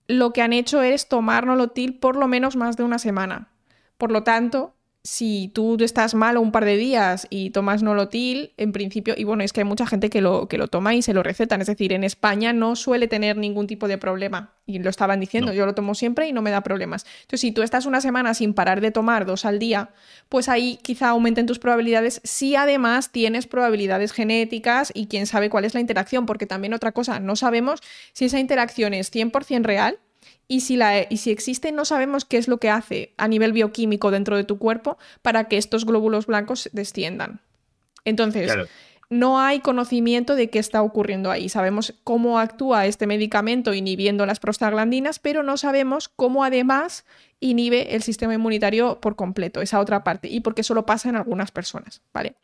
lo 0.06 0.32
que 0.32 0.40
han 0.40 0.54
hecho 0.54 0.82
es 0.82 1.06
tomar 1.06 1.44
nolotil 1.44 1.98
por 1.98 2.16
lo 2.16 2.28
menos 2.28 2.56
más 2.56 2.78
de 2.78 2.84
una 2.84 2.98
semana. 2.98 3.50
Por 3.98 4.10
lo 4.10 4.22
tanto, 4.22 4.75
si 5.06 5.52
tú 5.54 5.76
estás 5.80 6.14
mal 6.14 6.36
un 6.36 6.50
par 6.50 6.64
de 6.64 6.76
días 6.76 7.28
y 7.30 7.50
tomas 7.50 7.82
nolotil, 7.82 8.52
en 8.56 8.72
principio, 8.72 9.14
y 9.16 9.22
bueno, 9.22 9.44
es 9.44 9.52
que 9.52 9.60
hay 9.60 9.64
mucha 9.64 9.86
gente 9.86 10.10
que 10.10 10.20
lo, 10.20 10.48
que 10.48 10.58
lo 10.58 10.66
toma 10.66 10.94
y 10.96 11.02
se 11.02 11.14
lo 11.14 11.22
recetan, 11.22 11.60
es 11.60 11.68
decir, 11.68 11.92
en 11.92 12.02
España 12.02 12.52
no 12.52 12.74
suele 12.74 13.06
tener 13.06 13.36
ningún 13.36 13.68
tipo 13.68 13.86
de 13.86 13.98
problema, 13.98 14.56
y 14.66 14.80
lo 14.80 14.90
estaban 14.90 15.20
diciendo, 15.20 15.52
yo 15.52 15.64
lo 15.64 15.74
tomo 15.74 15.94
siempre 15.94 16.26
y 16.26 16.32
no 16.32 16.42
me 16.42 16.50
da 16.50 16.62
problemas. 16.62 17.06
Entonces, 17.20 17.40
si 17.40 17.52
tú 17.52 17.62
estás 17.62 17.86
una 17.86 18.00
semana 18.00 18.34
sin 18.34 18.52
parar 18.52 18.80
de 18.80 18.90
tomar 18.90 19.26
dos 19.26 19.44
al 19.44 19.60
día, 19.60 19.90
pues 20.28 20.48
ahí 20.48 20.80
quizá 20.82 21.10
aumenten 21.10 21.46
tus 21.46 21.60
probabilidades 21.60 22.20
si 22.24 22.56
además 22.56 23.12
tienes 23.12 23.46
probabilidades 23.46 24.12
genéticas 24.12 24.90
y 24.92 25.06
quién 25.06 25.26
sabe 25.26 25.50
cuál 25.50 25.64
es 25.64 25.74
la 25.74 25.80
interacción, 25.80 26.26
porque 26.26 26.46
también 26.46 26.74
otra 26.74 26.90
cosa, 26.90 27.20
no 27.20 27.36
sabemos 27.36 27.80
si 28.12 28.24
esa 28.24 28.40
interacción 28.40 28.92
es 28.92 29.14
100% 29.14 29.62
real 29.62 30.00
y 30.48 30.60
si, 30.60 30.76
la, 30.76 31.06
y 31.08 31.16
si 31.16 31.30
existe, 31.30 31.72
no 31.72 31.84
sabemos 31.84 32.24
qué 32.24 32.36
es 32.36 32.48
lo 32.48 32.58
que 32.58 32.70
hace 32.70 33.12
a 33.16 33.28
nivel 33.28 33.52
bioquímico 33.52 34.10
dentro 34.10 34.36
de 34.36 34.44
tu 34.44 34.58
cuerpo 34.58 34.98
para 35.22 35.44
que 35.48 35.56
estos 35.56 35.84
glóbulos 35.84 36.26
blancos 36.26 36.70
desciendan. 36.72 37.40
Entonces, 38.04 38.52
no 39.10 39.40
hay 39.40 39.60
conocimiento 39.60 40.34
de 40.34 40.50
qué 40.50 40.58
está 40.58 40.82
ocurriendo 40.82 41.30
ahí. 41.30 41.48
Sabemos 41.48 41.94
cómo 42.04 42.38
actúa 42.38 42.86
este 42.86 43.06
medicamento 43.06 43.74
inhibiendo 43.74 44.26
las 44.26 44.40
prostaglandinas, 44.40 45.18
pero 45.18 45.42
no 45.42 45.56
sabemos 45.56 46.08
cómo 46.08 46.44
además 46.44 47.04
inhibe 47.40 47.94
el 47.94 48.02
sistema 48.02 48.34
inmunitario 48.34 49.00
por 49.00 49.16
completo, 49.16 49.60
esa 49.60 49.80
otra 49.80 50.04
parte, 50.04 50.28
y 50.28 50.40
porque 50.40 50.62
solo 50.62 50.86
pasa 50.86 51.08
en 51.08 51.16
algunas 51.16 51.50
personas, 51.50 52.02
¿vale? 52.12 52.36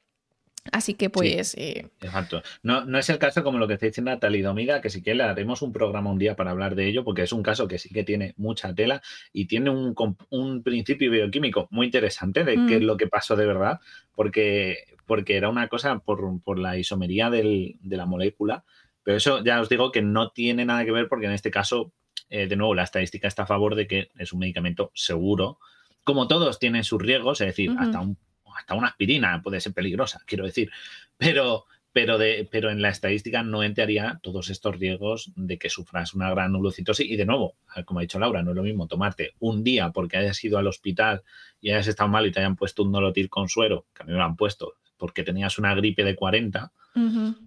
Así 0.70 0.94
que 0.94 1.10
pues... 1.10 1.54
Eh, 1.58 1.90
exacto. 2.00 2.42
No, 2.62 2.84
no, 2.84 2.98
es 2.98 3.08
el 3.10 3.18
caso 3.18 3.42
como 3.42 3.58
lo 3.58 3.66
que 3.66 3.74
está 3.74 3.86
diciendo 3.86 4.10
la 4.10 4.20
talidomida, 4.20 4.80
que 4.80 4.90
sí 4.90 5.02
que 5.02 5.14
le 5.14 5.24
haremos 5.24 5.60
un 5.62 5.72
programa 5.72 6.10
un 6.10 6.18
día 6.18 6.36
para 6.36 6.52
hablar 6.52 6.76
de 6.76 6.86
ello, 6.86 7.04
porque 7.04 7.22
es 7.22 7.32
un 7.32 7.42
caso 7.42 7.66
que 7.66 7.78
sí 7.78 7.88
que 7.88 8.04
tiene 8.04 8.34
mucha 8.36 8.72
tela 8.74 9.02
y 9.32 9.46
tiene 9.46 9.70
un, 9.70 9.94
un 10.30 10.62
principio 10.62 11.10
bioquímico 11.10 11.66
muy 11.70 11.86
interesante 11.86 12.44
de 12.44 12.54
qué 12.68 12.76
es 12.76 12.82
mm. 12.82 12.84
lo 12.84 12.96
que 12.96 13.08
pasó 13.08 13.34
de 13.34 13.46
verdad, 13.46 13.80
porque, 14.14 14.96
porque 15.06 15.36
era 15.36 15.48
una 15.48 15.66
cosa 15.68 15.98
por, 15.98 16.40
por 16.42 16.58
la 16.58 16.78
isomería 16.78 17.28
del, 17.28 17.76
de 17.80 17.96
la 17.96 18.06
molécula, 18.06 18.64
pero 19.02 19.16
eso 19.16 19.42
ya 19.42 19.60
os 19.60 19.68
digo 19.68 19.90
que 19.90 20.02
no 20.02 20.30
tiene 20.30 20.64
nada 20.64 20.84
que 20.84 20.92
ver 20.92 21.08
porque 21.08 21.26
en 21.26 21.32
este 21.32 21.50
caso 21.50 21.92
eh, 22.34 22.46
de 22.46 22.56
nuevo, 22.56 22.74
la 22.74 22.84
estadística 22.84 23.28
está 23.28 23.42
a 23.42 23.46
favor 23.46 23.74
de 23.74 23.86
que 23.86 24.10
es 24.16 24.32
un 24.32 24.38
medicamento 24.38 24.90
seguro. 24.94 25.58
Como 26.02 26.28
todos 26.28 26.58
tienen 26.58 26.82
sus 26.82 27.00
riesgos, 27.00 27.42
es 27.42 27.48
decir, 27.48 27.74
hasta, 27.78 28.00
un, 28.00 28.16
hasta 28.56 28.74
una 28.74 28.88
aspirina 28.88 29.40
puede 29.42 29.60
ser 29.60 29.72
peligrosa, 29.72 30.20
quiero 30.26 30.44
decir, 30.44 30.70
pero, 31.16 31.66
pero, 31.92 32.18
de, 32.18 32.48
pero 32.50 32.70
en 32.70 32.82
la 32.82 32.88
estadística 32.88 33.42
no 33.42 33.62
entraría 33.62 34.20
todos 34.22 34.50
estos 34.50 34.78
riesgos 34.78 35.32
de 35.36 35.58
que 35.58 35.70
sufras 35.70 36.14
una 36.14 36.30
gran 36.30 36.52
nulocitosis. 36.52 37.10
Y 37.10 37.16
de 37.16 37.26
nuevo, 37.26 37.56
como 37.84 38.00
ha 38.00 38.02
dicho 38.02 38.18
Laura, 38.18 38.42
no 38.42 38.50
es 38.50 38.56
lo 38.56 38.62
mismo 38.62 38.86
tomarte 38.86 39.34
un 39.40 39.62
día 39.62 39.90
porque 39.90 40.16
hayas 40.16 40.42
ido 40.42 40.58
al 40.58 40.66
hospital 40.66 41.22
y 41.60 41.70
hayas 41.70 41.88
estado 41.88 42.08
mal 42.08 42.26
y 42.26 42.32
te 42.32 42.40
hayan 42.40 42.56
puesto 42.56 42.82
un 42.82 42.92
nolotil 42.92 43.28
con 43.28 43.48
suero, 43.48 43.86
que 43.94 44.02
a 44.02 44.06
mí 44.06 44.12
me 44.12 44.18
lo 44.18 44.24
han 44.24 44.36
puesto 44.36 44.74
porque 45.02 45.24
tenías 45.24 45.58
una 45.58 45.74
gripe 45.74 46.04
de 46.04 46.14
40, 46.14 46.70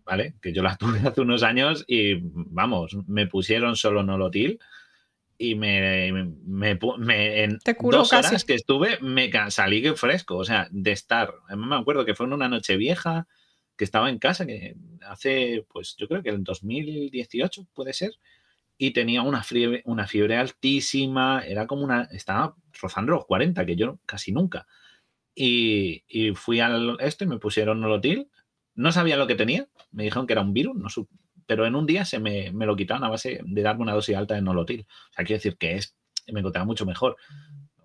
¿vale? 0.03 0.35
Que 0.41 0.51
yo 0.51 0.61
la 0.61 0.75
tuve 0.77 0.99
hace 1.07 1.21
unos 1.21 1.41
años 1.41 1.85
y, 1.87 2.15
vamos, 2.21 2.97
me 3.07 3.27
pusieron 3.27 3.77
solo 3.77 4.03
nolotil 4.03 4.59
y 5.37 5.55
me, 5.55 6.11
me, 6.45 6.79
me, 6.97 7.43
en 7.43 7.59
dos 7.91 8.13
horas 8.13 8.45
que 8.45 8.55
estuve 8.55 8.99
me 9.01 9.29
salí 9.49 9.83
fresco, 9.95 10.37
o 10.37 10.45
sea, 10.45 10.67
de 10.71 10.91
estar, 10.91 11.33
me 11.55 11.75
acuerdo 11.75 12.05
que 12.05 12.15
fue 12.15 12.25
en 12.25 12.33
una 12.33 12.47
noche 12.47 12.77
vieja, 12.77 13.27
que 13.75 13.83
estaba 13.83 14.09
en 14.09 14.19
casa, 14.19 14.45
que 14.45 14.75
hace, 15.01 15.65
pues 15.71 15.95
yo 15.97 16.07
creo 16.07 16.23
que 16.23 16.29
en 16.29 16.43
2018 16.43 17.67
puede 17.73 17.93
ser, 17.93 18.13
y 18.77 18.91
tenía 18.91 19.21
una 19.21 19.43
fiebre, 19.43 19.81
una 19.85 20.07
fiebre 20.07 20.37
altísima, 20.37 21.43
era 21.45 21.67
como 21.67 21.83
una, 21.83 22.03
estaba 22.11 22.55
rozando 22.81 23.13
los 23.13 23.25
40, 23.25 23.65
que 23.65 23.75
yo 23.75 23.99
casi 24.05 24.31
nunca. 24.31 24.67
Y, 25.33 26.03
fui 26.35 26.59
al 26.59 26.97
esto 26.99 27.23
y 27.23 27.27
me 27.27 27.39
pusieron 27.39 27.81
nolotil. 27.81 28.29
No 28.73 28.91
sabía 28.91 29.17
lo 29.17 29.27
que 29.27 29.35
tenía, 29.35 29.67
me 29.91 30.03
dijeron 30.03 30.27
que 30.27 30.33
era 30.33 30.41
un 30.41 30.53
virus, 30.53 30.75
no 30.75 30.89
pero 31.45 31.65
en 31.65 31.75
un 31.75 31.85
día 31.85 32.05
se 32.05 32.19
me, 32.19 32.51
me, 32.51 32.65
lo 32.65 32.75
quitaron 32.75 33.03
a 33.03 33.09
base 33.09 33.41
de 33.43 33.61
darme 33.61 33.83
una 33.83 33.93
dosis 33.93 34.15
alta 34.15 34.35
de 34.35 34.41
nolotil. 34.41 34.85
O 34.89 35.13
sea, 35.13 35.25
quiero 35.25 35.37
decir 35.37 35.57
que 35.57 35.75
es, 35.75 35.95
me 36.27 36.39
encontraba 36.39 36.65
mucho 36.65 36.85
mejor. 36.85 37.17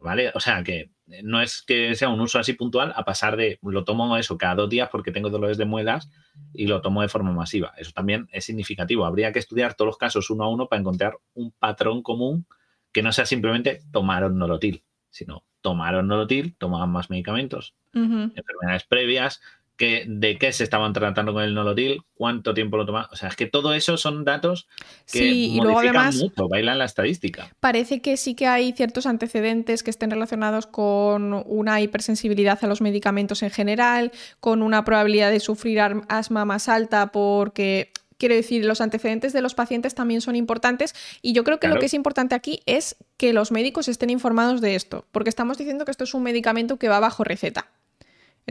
¿Vale? 0.00 0.32
O 0.34 0.40
sea, 0.40 0.62
que 0.62 0.90
no 1.22 1.42
es 1.42 1.62
que 1.62 1.94
sea 1.94 2.08
un 2.08 2.20
uso 2.20 2.38
así 2.38 2.54
puntual, 2.54 2.92
a 2.96 3.04
pasar 3.04 3.36
de 3.36 3.58
lo 3.62 3.84
tomo 3.84 4.16
eso 4.16 4.38
cada 4.38 4.54
dos 4.54 4.70
días 4.70 4.88
porque 4.90 5.12
tengo 5.12 5.28
dolores 5.28 5.58
de 5.58 5.66
muelas 5.66 6.10
y 6.54 6.66
lo 6.66 6.80
tomo 6.80 7.02
de 7.02 7.08
forma 7.08 7.32
masiva. 7.32 7.74
Eso 7.76 7.92
también 7.92 8.28
es 8.32 8.44
significativo. 8.44 9.04
Habría 9.04 9.32
que 9.32 9.38
estudiar 9.38 9.74
todos 9.74 9.88
los 9.88 9.98
casos 9.98 10.30
uno 10.30 10.44
a 10.44 10.48
uno 10.48 10.68
para 10.68 10.80
encontrar 10.80 11.18
un 11.34 11.52
patrón 11.52 12.02
común 12.02 12.46
que 12.92 13.02
no 13.02 13.12
sea 13.12 13.26
simplemente 13.26 13.82
tomaron 13.92 14.38
nolotil, 14.38 14.84
sino 15.10 15.44
tomaron 15.60 16.08
nolotil, 16.08 16.56
tomaban 16.56 16.90
más 16.90 17.10
medicamentos, 17.10 17.74
enfermedades 17.92 18.84
previas, 18.88 19.40
de 19.80 20.38
qué 20.38 20.52
se 20.52 20.64
estaban 20.64 20.92
tratando 20.92 21.32
con 21.32 21.42
el 21.42 21.54
nolotil, 21.54 22.02
cuánto 22.14 22.54
tiempo 22.54 22.76
lo 22.76 22.86
tomaban. 22.86 23.08
O 23.12 23.16
sea, 23.16 23.28
es 23.28 23.36
que 23.36 23.46
todo 23.46 23.74
eso 23.74 23.96
son 23.96 24.24
datos 24.24 24.68
que 25.10 25.18
sí, 25.18 25.54
y 25.54 25.60
luego 25.60 25.80
además, 25.80 26.16
mucho, 26.16 26.48
bailan 26.48 26.78
la 26.78 26.84
estadística. 26.84 27.50
Parece 27.60 28.00
que 28.00 28.16
sí 28.16 28.34
que 28.34 28.46
hay 28.46 28.72
ciertos 28.72 29.06
antecedentes 29.06 29.82
que 29.82 29.90
estén 29.90 30.10
relacionados 30.10 30.66
con 30.66 31.42
una 31.46 31.80
hipersensibilidad 31.80 32.58
a 32.62 32.66
los 32.66 32.80
medicamentos 32.80 33.42
en 33.42 33.50
general, 33.50 34.12
con 34.38 34.62
una 34.62 34.84
probabilidad 34.84 35.30
de 35.30 35.40
sufrir 35.40 35.80
asma 36.08 36.44
más 36.44 36.68
alta 36.68 37.10
porque 37.12 37.92
Quiero 38.20 38.34
decir, 38.34 38.66
los 38.66 38.82
antecedentes 38.82 39.32
de 39.32 39.40
los 39.40 39.54
pacientes 39.54 39.94
también 39.94 40.20
son 40.20 40.36
importantes 40.36 40.94
y 41.22 41.32
yo 41.32 41.42
creo 41.42 41.58
que 41.58 41.68
lo 41.68 41.78
que 41.78 41.86
es 41.86 41.94
importante 41.94 42.34
aquí 42.34 42.60
es 42.66 42.96
que 43.16 43.32
los 43.32 43.50
médicos 43.50 43.88
estén 43.88 44.10
informados 44.10 44.60
de 44.60 44.74
esto, 44.74 45.06
porque 45.10 45.30
estamos 45.30 45.56
diciendo 45.56 45.86
que 45.86 45.90
esto 45.90 46.04
es 46.04 46.12
un 46.12 46.22
medicamento 46.22 46.76
que 46.76 46.90
va 46.90 47.00
bajo 47.00 47.24
receta. 47.24 47.70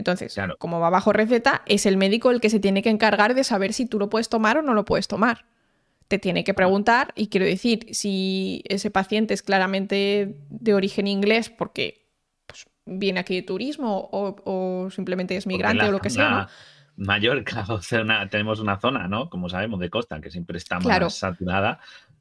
Entonces, 0.00 0.34
como 0.58 0.80
va 0.80 0.88
bajo 0.88 1.12
receta, 1.12 1.60
es 1.66 1.84
el 1.84 1.98
médico 1.98 2.30
el 2.30 2.40
que 2.40 2.48
se 2.48 2.58
tiene 2.58 2.82
que 2.82 2.88
encargar 2.88 3.34
de 3.34 3.44
saber 3.44 3.74
si 3.74 3.84
tú 3.84 3.98
lo 3.98 4.08
puedes 4.08 4.30
tomar 4.30 4.56
o 4.56 4.62
no 4.62 4.72
lo 4.72 4.86
puedes 4.86 5.08
tomar. 5.08 5.44
Te 6.08 6.18
tiene 6.18 6.42
que 6.42 6.54
preguntar, 6.54 7.12
y 7.14 7.28
quiero 7.28 7.44
decir, 7.44 7.86
si 7.92 8.62
ese 8.66 8.90
paciente 8.90 9.34
es 9.34 9.42
claramente 9.42 10.38
de 10.48 10.74
origen 10.74 11.06
inglés 11.06 11.50
porque 11.50 12.08
pues, 12.46 12.66
viene 12.86 13.20
aquí 13.20 13.34
de 13.34 13.42
turismo 13.42 14.08
o, 14.10 14.88
simplemente 14.90 15.36
es 15.36 15.46
migrante 15.46 15.84
o 15.84 15.92
lo 15.92 15.98
que 16.00 16.08
sea, 16.08 16.30
¿no? 16.30 16.48
Mallorca, 16.96 17.64
o 17.68 17.82
sea, 17.82 18.26
tenemos 18.30 18.58
una 18.58 18.80
zona, 18.80 19.06
¿no? 19.06 19.28
Como 19.28 19.50
sabemos, 19.50 19.80
de 19.80 19.90
costa, 19.90 20.18
que 20.22 20.30
siempre 20.30 20.56
está 20.56 20.80
más 20.80 21.14
saturada. 21.14 21.78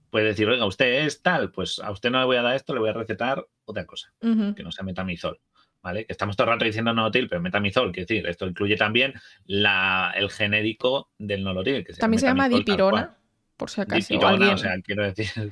Puede 0.09 0.25
decir, 0.25 0.49
oiga, 0.49 0.65
usted 0.65 1.05
es 1.05 1.21
tal, 1.21 1.51
pues 1.51 1.79
a 1.79 1.91
usted 1.91 2.11
no 2.11 2.19
le 2.19 2.25
voy 2.25 2.35
a 2.35 2.41
dar 2.41 2.55
esto, 2.55 2.73
le 2.73 2.81
voy 2.81 2.89
a 2.89 2.93
recetar 2.93 3.47
otra 3.63 3.85
cosa, 3.85 4.11
que 4.19 4.63
no 4.63 4.71
sea 4.73 4.83
metamizol. 4.83 5.39
¿Vale? 5.81 6.05
Que 6.05 6.13
estamos 6.13 6.35
todo 6.35 6.45
el 6.45 6.53
rato 6.53 6.65
diciendo 6.65 6.93
nolotil, 6.93 7.27
pero 7.29 7.41
metamizol, 7.41 7.91
quiero 7.91 8.07
decir, 8.07 8.27
esto 8.27 8.47
incluye 8.47 8.75
también 8.75 9.13
la, 9.45 10.13
el 10.15 10.29
genérico 10.29 11.09
del 11.17 11.43
nolotil. 11.43 11.85
Que 11.85 11.93
también 11.93 12.19
se 12.19 12.27
llama 12.27 12.49
dipirona, 12.49 13.15
por 13.57 13.69
si 13.69 13.81
acaso. 13.81 14.13
Dipirona, 14.13 14.53
o 14.53 14.57
sea, 14.57 14.79
quiero 14.81 15.03
decir, 15.03 15.51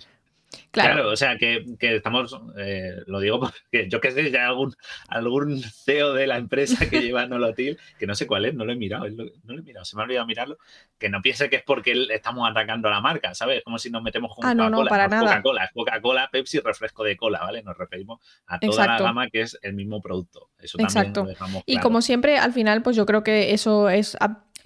Claro. 0.71 1.09
o 1.09 1.15
sea, 1.15 1.37
que, 1.37 1.65
estamos, 1.79 2.39
eh, 2.57 2.97
lo 3.07 3.19
digo 3.19 3.39
porque 3.39 3.89
yo 3.89 3.99
que 3.99 4.11
sé, 4.11 4.31
ya 4.31 4.41
hay 4.41 4.47
algún, 4.47 4.73
algún 5.07 5.61
CEO 5.61 6.13
de 6.13 6.27
la 6.27 6.37
empresa 6.37 6.89
que 6.89 7.01
lleva 7.01 7.25
Nolotil, 7.27 7.77
que 7.97 8.07
no 8.07 8.15
sé 8.15 8.27
cuál 8.27 8.45
es, 8.45 8.53
no 8.53 8.65
lo 8.65 8.73
he 8.73 8.75
mirado, 8.75 9.07
no 9.09 9.53
lo 9.53 9.59
he 9.59 9.63
mirado, 9.63 9.85
se 9.85 9.95
me 9.95 10.01
ha 10.01 10.05
olvidado 10.05 10.25
mirarlo, 10.25 10.57
que 10.97 11.09
no 11.09 11.21
piense 11.21 11.49
que 11.49 11.57
es 11.57 11.63
porque 11.63 12.07
estamos 12.11 12.49
atacando 12.49 12.87
a 12.87 12.91
la 12.91 13.01
marca, 13.01 13.33
¿sabes? 13.33 13.63
Como 13.63 13.77
si 13.77 13.89
nos 13.89 14.03
metemos 14.03 14.33
con 14.35 14.45
ah, 14.45 14.51
Coca-Cola. 14.51 14.69
No, 14.69 14.83
no, 14.83 14.89
para 14.89 15.07
nada. 15.07 15.21
Coca-Cola, 15.21 15.69
Coca-Cola, 15.73 16.29
Pepsi, 16.31 16.59
refresco 16.59 17.03
de 17.03 17.17
cola, 17.17 17.39
¿vale? 17.39 17.63
Nos 17.63 17.77
referimos 17.77 18.19
a 18.45 18.59
toda 18.59 18.87
la 18.87 18.99
gama 18.99 19.29
que 19.29 19.41
es 19.41 19.57
el 19.61 19.73
mismo 19.73 20.01
producto. 20.01 20.49
Eso 20.59 20.77
Exacto. 20.79 21.21
También 21.21 21.25
lo 21.25 21.29
dejamos 21.29 21.63
Y 21.65 21.79
como 21.79 22.01
siempre, 22.01 22.37
al 22.37 22.53
final, 22.53 22.83
pues 22.83 22.95
yo 22.95 23.05
creo 23.05 23.23
que 23.23 23.53
eso 23.53 23.89
es 23.89 24.17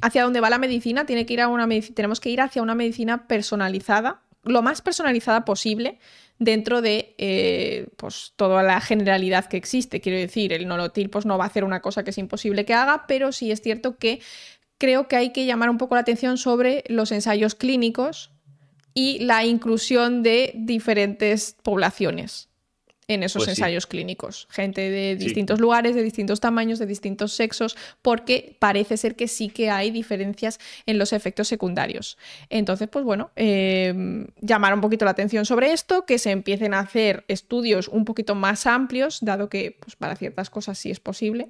hacia 0.02 0.24
dónde 0.24 0.40
va 0.40 0.50
la 0.50 0.58
medicina, 0.58 1.06
tiene 1.06 1.26
que 1.26 1.34
ir 1.34 1.42
a 1.42 1.48
una 1.48 1.68
tenemos 1.94 2.20
que 2.20 2.30
ir 2.30 2.42
hacia 2.42 2.62
una 2.62 2.76
medicina 2.76 3.28
personalizada 3.28 4.22
lo 4.44 4.62
más 4.62 4.82
personalizada 4.82 5.46
posible 5.46 6.00
dentro 6.40 6.82
de 6.82 7.16
eh, 7.18 7.88
pues, 7.98 8.34
toda 8.36 8.64
la 8.64 8.82
generalidad 8.82 9.46
que 9.46 9.58
existe. 9.58 10.02
Quiero 10.02 10.18
decir, 10.18 10.54
el 10.54 10.68
nolotil 10.68 11.10
pues, 11.10 11.26
no 11.26 11.38
va 11.38 11.46
a 11.46 11.48
hacer 11.48 11.64
una 11.64 11.82
cosa 11.82 12.04
que 12.04 12.10
es 12.10 12.18
imposible 12.18 12.66
que 12.66 12.74
haga, 12.74 13.06
pero 13.08 13.32
sí 13.32 13.52
es 13.52 13.62
cierto 13.62 13.98
que 13.98 14.22
creo 14.78 15.08
que 15.08 15.16
hay 15.16 15.32
que 15.32 15.46
llamar 15.46 15.70
un 15.70 15.78
poco 15.78 15.96
la 15.96 16.02
atención 16.02 16.38
sobre 16.38 16.84
los 16.88 17.12
ensayos 17.12 17.56
clínicos 17.56 18.32
y 18.94 19.20
la 19.20 19.46
inclusión 19.46 20.24
de 20.24 20.52
diferentes 20.56 21.56
poblaciones 21.64 22.51
en 23.14 23.24
esos 23.24 23.42
pues 23.42 23.50
ensayos 23.50 23.88
clínicos. 23.88 24.48
Gente 24.50 24.90
de 24.90 25.16
distintos 25.16 25.60
lugares, 25.60 25.96
de 25.96 26.04
distintos 26.04 26.40
tamaños, 26.40 26.80
de 26.80 26.86
distintos 26.86 27.34
sexos, 27.34 27.76
porque 28.02 28.56
parece 28.60 28.98
ser 28.98 29.16
que 29.16 29.28
sí 29.28 29.50
que 29.50 29.70
hay 29.70 29.92
diferencias 29.92 30.60
en 30.86 30.98
los 30.98 31.14
efectos 31.14 31.48
secundarios. 31.48 32.18
Entonces, 32.50 32.88
pues 32.90 33.04
bueno, 33.04 33.32
em, 33.36 34.28
llamar 34.40 34.74
un 34.74 34.82
poquito 34.82 35.06
la 35.06 35.12
atención 35.12 35.46
sobre 35.46 35.74
esto, 35.74 36.06
que 36.06 36.20
se 36.20 36.32
empiecen 36.32 36.74
a 36.74 36.80
hacer 36.80 37.26
estudios 37.28 37.88
un 37.88 38.06
poquito 38.06 38.36
más 38.36 38.66
amplios, 38.66 39.20
dado 39.22 39.50
que 39.50 39.78
pues, 39.80 39.96
para 39.96 40.16
ciertas 40.16 40.50
cosas 40.50 40.78
sí 40.78 40.90
es 40.92 41.00
posible 41.00 41.50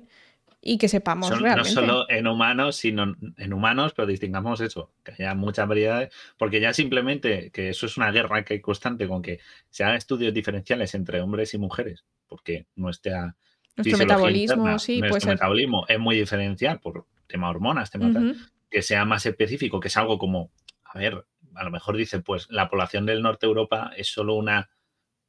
y 0.62 0.78
que 0.78 0.88
sepamos 0.88 1.30
realmente. 1.42 1.74
No 1.74 1.82
solo 1.82 2.10
en 2.10 2.28
humanos, 2.28 2.76
sino 2.76 3.16
en 3.38 3.54
humanos, 3.54 3.94
pero 3.96 4.08
distingamos 4.08 4.62
eso, 4.62 4.92
que 5.04 5.12
haya 5.14 5.34
muchas 5.34 5.68
variedades, 5.68 6.14
porque 6.38 6.62
ya 6.62 6.72
simplemente 6.72 7.50
que 7.52 7.70
eso 7.70 7.88
es 7.88 7.98
una 7.98 8.12
guerra 8.12 8.46
que 8.46 8.54
hay 8.54 8.62
constante 8.62 9.08
con 9.08 9.24
que 9.24 9.40
se 9.72 9.84
hagan 9.84 9.98
estudios 9.98 10.34
diferenciales 10.34 10.94
entre 10.94 11.22
hombres 11.22 11.54
y 11.56 11.58
mujeres, 11.58 12.06
porque 12.28 12.68
nuestra 12.76 13.36
nuestro 13.76 13.98
metabolismo, 13.98 14.78
sí, 14.78 15.00
nuestro 15.00 15.32
metabolismo 15.32 15.86
es 15.88 16.00
muy 16.00 16.16
diferencial 16.16 16.80
por 16.80 17.08
tema 17.28 17.50
hormonas, 17.50 17.90
tema 17.90 18.12
que 18.70 18.82
sea 18.82 19.04
más 19.06 19.26
específico, 19.26 19.80
que 19.80 19.88
es 19.88 19.98
algo 19.98 20.18
como, 20.18 20.52
a 20.84 20.98
ver, 21.00 21.26
a 21.56 21.64
lo 21.64 21.72
mejor 21.72 21.98
dice, 21.98 22.20
pues 22.20 22.48
la 22.50 22.70
población 22.70 23.06
del 23.06 23.22
norte 23.22 23.46
de 23.46 23.50
Europa 23.50 23.92
es 23.98 24.08
solo 24.08 24.36
una, 24.36 24.70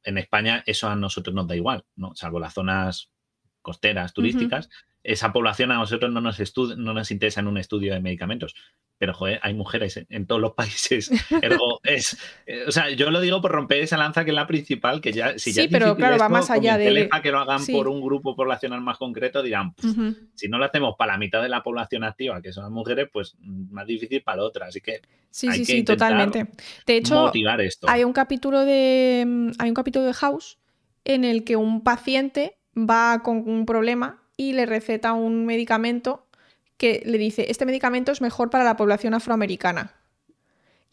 en 0.03 0.17
España 0.17 0.63
eso 0.65 0.87
a 0.87 0.95
nosotros 0.95 1.33
nos 1.33 1.47
da 1.47 1.55
igual, 1.55 1.85
¿no? 1.95 2.15
Salvo 2.15 2.39
las 2.39 2.53
zonas 2.53 3.09
costeras, 3.61 4.13
turísticas, 4.13 4.69
esa 5.03 5.33
población 5.33 5.71
a 5.71 5.75
nosotros 5.75 6.11
no 6.11 6.21
nos, 6.21 6.39
no 6.77 6.93
nos 6.93 7.11
interesa 7.11 7.41
en 7.41 7.47
un 7.47 7.57
estudio 7.57 7.93
de 7.93 7.99
medicamentos. 7.99 8.55
Pero, 8.97 9.13
joder, 9.13 9.39
hay 9.43 9.53
mujeres 9.53 10.05
en 10.07 10.25
todos 10.27 10.39
los 10.39 10.53
países. 10.53 11.11
es, 11.83 12.17
eh, 12.45 12.63
o 12.67 12.71
sea, 12.71 12.89
yo 12.89 13.11
lo 13.11 13.19
digo 13.19 13.41
por 13.41 13.51
romper 13.51 13.79
esa 13.79 13.97
lanza 13.97 14.23
que 14.23 14.31
es 14.31 14.35
la 14.35 14.47
principal, 14.47 15.01
que 15.01 15.11
ya, 15.11 15.37
si 15.37 15.51
ya 15.51 15.63
sí, 15.63 15.67
pero 15.69 15.95
claro, 15.95 16.17
va 16.17 16.29
más 16.29 16.49
allá 16.49 16.77
de... 16.77 17.09
que 17.21 17.31
lo 17.31 17.39
hagan 17.39 17.65
por 17.65 17.87
un 17.87 18.01
grupo 18.01 18.35
poblacional 18.35 18.81
más 18.81 18.97
concreto, 18.97 19.43
dirán, 19.43 19.73
si 20.35 20.47
no 20.47 20.57
lo 20.57 20.65
hacemos 20.65 20.95
para 20.97 21.13
la 21.13 21.17
mitad 21.17 21.41
de 21.41 21.49
la 21.49 21.63
población 21.63 22.03
activa, 22.03 22.41
que 22.41 22.53
son 22.53 22.63
las 22.63 22.71
mujeres, 22.71 23.09
pues 23.11 23.35
mm, 23.39 23.73
más 23.73 23.85
difícil 23.85 24.23
para 24.23 24.37
la 24.37 24.43
otra. 24.43 24.67
Así 24.67 24.79
que 24.79 25.01
Sí, 25.33 25.51
sí, 25.51 25.65
sí, 25.65 25.83
totalmente. 25.83 26.45
De 26.85 26.95
hecho, 26.95 27.31
hay 27.87 28.03
un 28.03 28.13
capítulo 28.13 28.65
de. 28.65 29.23
Mm, 29.25 29.51
Hay 29.57 29.69
un 29.69 29.73
capítulo 29.73 30.05
de 30.05 30.13
House 30.13 30.59
en 31.05 31.23
el 31.23 31.43
que 31.43 31.55
un 31.55 31.83
paciente 31.83 32.59
va 32.77 33.21
con 33.23 33.49
un 33.49 33.65
problema 33.65 34.22
y 34.37 34.53
le 34.53 34.65
receta 34.65 35.13
un 35.13 35.45
medicamento 35.45 36.27
que 36.77 37.03
le 37.05 37.17
dice, 37.17 37.45
este 37.49 37.65
medicamento 37.65 38.11
es 38.11 38.21
mejor 38.21 38.49
para 38.49 38.63
la 38.63 38.75
población 38.75 39.13
afroamericana. 39.13 39.93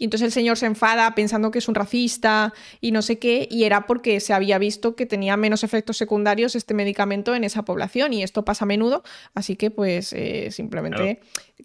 Y 0.01 0.05
entonces 0.05 0.27
el 0.27 0.33
señor 0.33 0.57
se 0.57 0.65
enfada 0.65 1.15
pensando 1.15 1.51
que 1.51 1.59
es 1.59 1.69
un 1.69 1.75
racista 1.75 2.55
y 2.81 2.91
no 2.91 3.03
sé 3.03 3.19
qué, 3.19 3.47
y 3.51 3.65
era 3.65 3.87
porque 3.87 4.19
se 4.21 4.33
había 4.33 4.57
visto 4.57 4.97
que 4.97 5.05
tenía 5.05 5.37
menos 5.37 5.63
efectos 5.63 5.99
secundarios 5.99 6.57
este 6.57 6.73
medicamento 6.73 7.35
en 7.35 7.45
esa 7.45 7.67
población, 7.67 8.15
y 8.15 8.23
esto 8.23 8.43
pasa 8.43 8.65
a 8.65 8.67
menudo, 8.67 9.03
así 9.35 9.57
que 9.57 9.71
pues 9.71 10.15
eh, 10.15 10.53
simplemente 10.53 11.21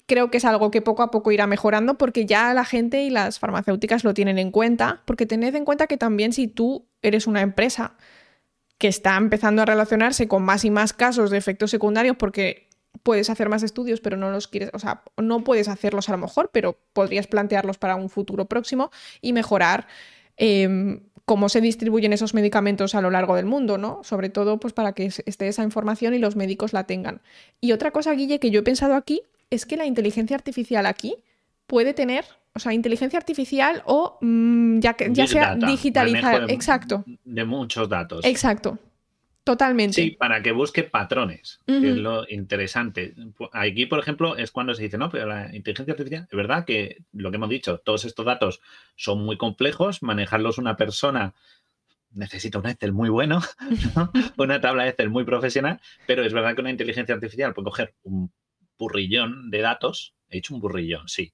creo 0.05 0.31
que 0.31 0.37
es 0.39 0.45
algo 0.45 0.69
que 0.69 0.81
poco 0.81 1.01
a 1.01 1.11
poco 1.11 1.31
irá 1.31 1.47
mejorando 1.47 1.97
porque 1.97 2.25
ya 2.25 2.53
la 2.53 2.65
gente 2.65 3.03
y 3.03 3.09
las 3.09 3.39
farmacéuticas 3.39 4.03
lo 4.03 4.13
tienen 4.13 4.37
en 4.37 4.51
cuenta, 4.51 5.01
porque 5.05 5.25
tened 5.25 5.55
en 5.55 5.63
cuenta 5.63 5.87
que 5.87 5.95
también 5.95 6.33
si 6.33 6.49
tú 6.49 6.89
eres 7.01 7.27
una 7.27 7.41
empresa 7.41 7.95
que 8.77 8.87
está 8.87 9.15
empezando 9.15 9.61
a 9.61 9.65
relacionarse 9.65 10.27
con 10.27 10.43
más 10.43 10.65
y 10.65 10.69
más 10.69 10.93
casos 10.93 11.29
de 11.29 11.37
efectos 11.37 11.71
secundarios 11.71 12.17
porque 12.17 12.67
puedes 13.03 13.29
hacer 13.29 13.49
más 13.49 13.63
estudios, 13.63 14.01
pero 14.01 14.17
no 14.17 14.31
los 14.31 14.47
quieres, 14.47 14.69
o 14.73 14.79
sea, 14.79 15.03
no 15.17 15.43
puedes 15.43 15.67
hacerlos 15.67 16.09
a 16.09 16.13
lo 16.13 16.17
mejor, 16.17 16.49
pero 16.51 16.77
podrías 16.93 17.27
plantearlos 17.27 17.77
para 17.77 17.95
un 17.95 18.09
futuro 18.09 18.45
próximo 18.45 18.91
y 19.21 19.33
mejorar 19.33 19.87
em, 20.37 21.01
cómo 21.25 21.49
se 21.49 21.61
distribuyen 21.61 22.13
esos 22.13 22.33
medicamentos 22.33 22.95
a 22.95 23.01
lo 23.01 23.11
largo 23.11 23.35
del 23.35 23.45
mundo, 23.45 23.77
¿no? 23.77 24.03
Sobre 24.03 24.29
todo, 24.29 24.59
pues 24.59 24.73
para 24.73 24.93
que 24.93 25.05
esté 25.05 25.47
esa 25.47 25.63
información 25.63 26.13
y 26.13 26.19
los 26.19 26.35
médicos 26.35 26.73
la 26.73 26.85
tengan. 26.85 27.21
Y 27.61 27.71
otra 27.71 27.91
cosa, 27.91 28.11
Guille, 28.13 28.39
que 28.39 28.51
yo 28.51 28.59
he 28.59 28.63
pensado 28.63 28.95
aquí, 28.95 29.21
es 29.49 29.65
que 29.65 29.77
la 29.77 29.85
inteligencia 29.85 30.35
artificial 30.35 30.85
aquí 30.85 31.17
puede 31.67 31.93
tener, 31.93 32.25
o 32.53 32.59
sea, 32.59 32.73
inteligencia 32.73 33.17
artificial 33.17 33.83
o 33.85 34.17
mm, 34.21 34.79
ya, 34.79 34.95
ya 35.09 35.27
sea 35.27 35.55
digitalizar, 35.55 36.49
exacto. 36.51 37.03
De 37.23 37.45
muchos 37.45 37.89
datos. 37.89 38.25
Exacto. 38.25 38.79
Totalmente. 39.45 39.93
Sí, 39.93 40.09
para 40.09 40.41
que 40.41 40.51
busque 40.51 40.81
patrones, 40.81 41.59
que 41.67 41.91
es 41.91 41.97
lo 41.97 42.27
interesante. 42.27 43.13
Aquí, 43.51 43.85
por 43.85 43.99
ejemplo, 43.99 44.35
es 44.37 44.49
cuando 44.49 44.73
se 44.73 44.81
dice, 44.81 44.97
no, 44.97 45.11
pero 45.11 45.27
la 45.27 45.55
inteligencia 45.55 45.91
artificial, 45.91 46.27
es 46.27 46.35
verdad 46.35 46.65
que 46.65 47.03
lo 47.13 47.29
que 47.29 47.37
hemos 47.37 47.49
dicho, 47.49 47.77
todos 47.77 48.05
estos 48.05 48.25
datos 48.25 48.59
son 48.95 49.23
muy 49.23 49.37
complejos, 49.37 50.01
manejarlos 50.01 50.57
una 50.57 50.75
persona 50.77 51.35
necesita 52.15 52.57
un 52.57 52.67
Excel 52.67 52.91
muy 52.91 53.09
bueno, 53.09 53.39
una 54.37 54.59
tabla 54.61 54.83
de 54.83 54.89
Excel 54.89 55.11
muy 55.11 55.25
profesional, 55.25 55.79
pero 56.07 56.23
es 56.23 56.33
verdad 56.33 56.55
que 56.55 56.61
una 56.61 56.71
inteligencia 56.71 57.13
artificial 57.13 57.53
puede 57.53 57.65
coger 57.65 57.93
un 58.01 58.31
burrillón 58.79 59.51
de 59.51 59.61
datos, 59.61 60.15
he 60.29 60.39
hecho 60.39 60.55
un 60.55 60.61
burrillón, 60.61 61.07
sí, 61.07 61.33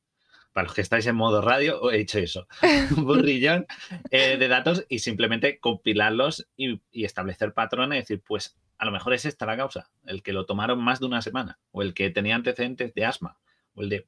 para 0.53 0.65
los 0.65 0.73
que 0.73 0.81
estáis 0.81 1.05
en 1.07 1.15
modo 1.15 1.41
radio, 1.41 1.91
he 1.91 2.01
hecho 2.01 2.19
eso, 2.19 2.47
un 2.97 3.05
burrillón 3.05 3.65
eh, 4.09 4.37
de 4.37 4.47
datos 4.47 4.85
y 4.89 4.99
simplemente 4.99 5.59
compilarlos 5.59 6.47
y, 6.57 6.81
establecer 6.91 7.53
patrones, 7.53 7.97
y 7.97 8.01
decir, 8.01 8.23
pues 8.25 8.57
a 8.77 8.85
lo 8.85 8.91
mejor 8.91 9.13
es 9.13 9.25
esta 9.25 9.45
la 9.45 9.57
causa, 9.57 9.89
el 10.05 10.23
que 10.23 10.33
lo 10.33 10.45
tomaron 10.45 10.83
más 10.83 10.99
de 10.99 11.05
una 11.05 11.21
semana, 11.21 11.59
o 11.71 11.81
el 11.81 11.93
que 11.93 12.09
tenía 12.09 12.35
antecedentes 12.35 12.93
de 12.93 13.05
asma, 13.05 13.37
o 13.75 13.81
el 13.83 13.89
de... 13.89 14.07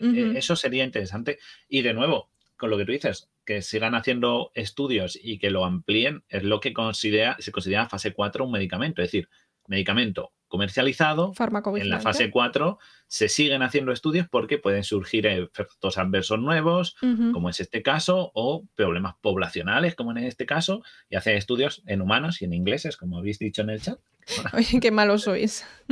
Eh, 0.00 0.32
eso 0.36 0.56
sería 0.56 0.84
interesante. 0.84 1.38
Y 1.68 1.82
de 1.82 1.94
nuevo, 1.94 2.30
con 2.56 2.70
lo 2.70 2.76
que 2.76 2.84
tú 2.84 2.92
dices, 2.92 3.28
que 3.44 3.62
sigan 3.62 3.94
haciendo 3.94 4.50
estudios 4.54 5.18
y 5.20 5.38
que 5.38 5.50
lo 5.50 5.64
amplíen, 5.64 6.24
es 6.28 6.42
lo 6.42 6.60
que 6.60 6.72
considera, 6.72 7.36
se 7.38 7.52
considera 7.52 7.88
fase 7.88 8.12
4 8.12 8.44
un 8.44 8.52
medicamento. 8.52 9.02
Es 9.02 9.08
decir, 9.08 9.28
medicamento 9.66 10.32
comercializado. 10.54 11.32
En 11.74 11.90
la 11.90 11.98
fase 11.98 12.30
4 12.30 12.78
se 13.08 13.28
siguen 13.28 13.62
haciendo 13.62 13.90
estudios 13.90 14.28
porque 14.30 14.58
pueden 14.58 14.84
surgir 14.84 15.26
efectos 15.26 15.98
adversos 15.98 16.38
nuevos, 16.38 16.94
como 17.32 17.50
es 17.50 17.58
este 17.58 17.82
caso, 17.82 18.30
o 18.34 18.64
problemas 18.76 19.16
poblacionales, 19.20 19.96
como 19.96 20.12
en 20.12 20.18
este 20.18 20.46
caso, 20.46 20.84
y 21.10 21.16
hacen 21.16 21.36
estudios 21.36 21.82
en 21.86 22.02
humanos 22.02 22.40
y 22.40 22.44
en 22.44 22.52
ingleses, 22.52 22.96
como 22.96 23.18
habéis 23.18 23.40
dicho 23.40 23.62
en 23.62 23.70
el 23.70 23.82
chat. 23.82 23.98
Oye, 24.54 24.78
qué 24.80 24.92
malos 24.92 25.22
sois. 25.22 25.66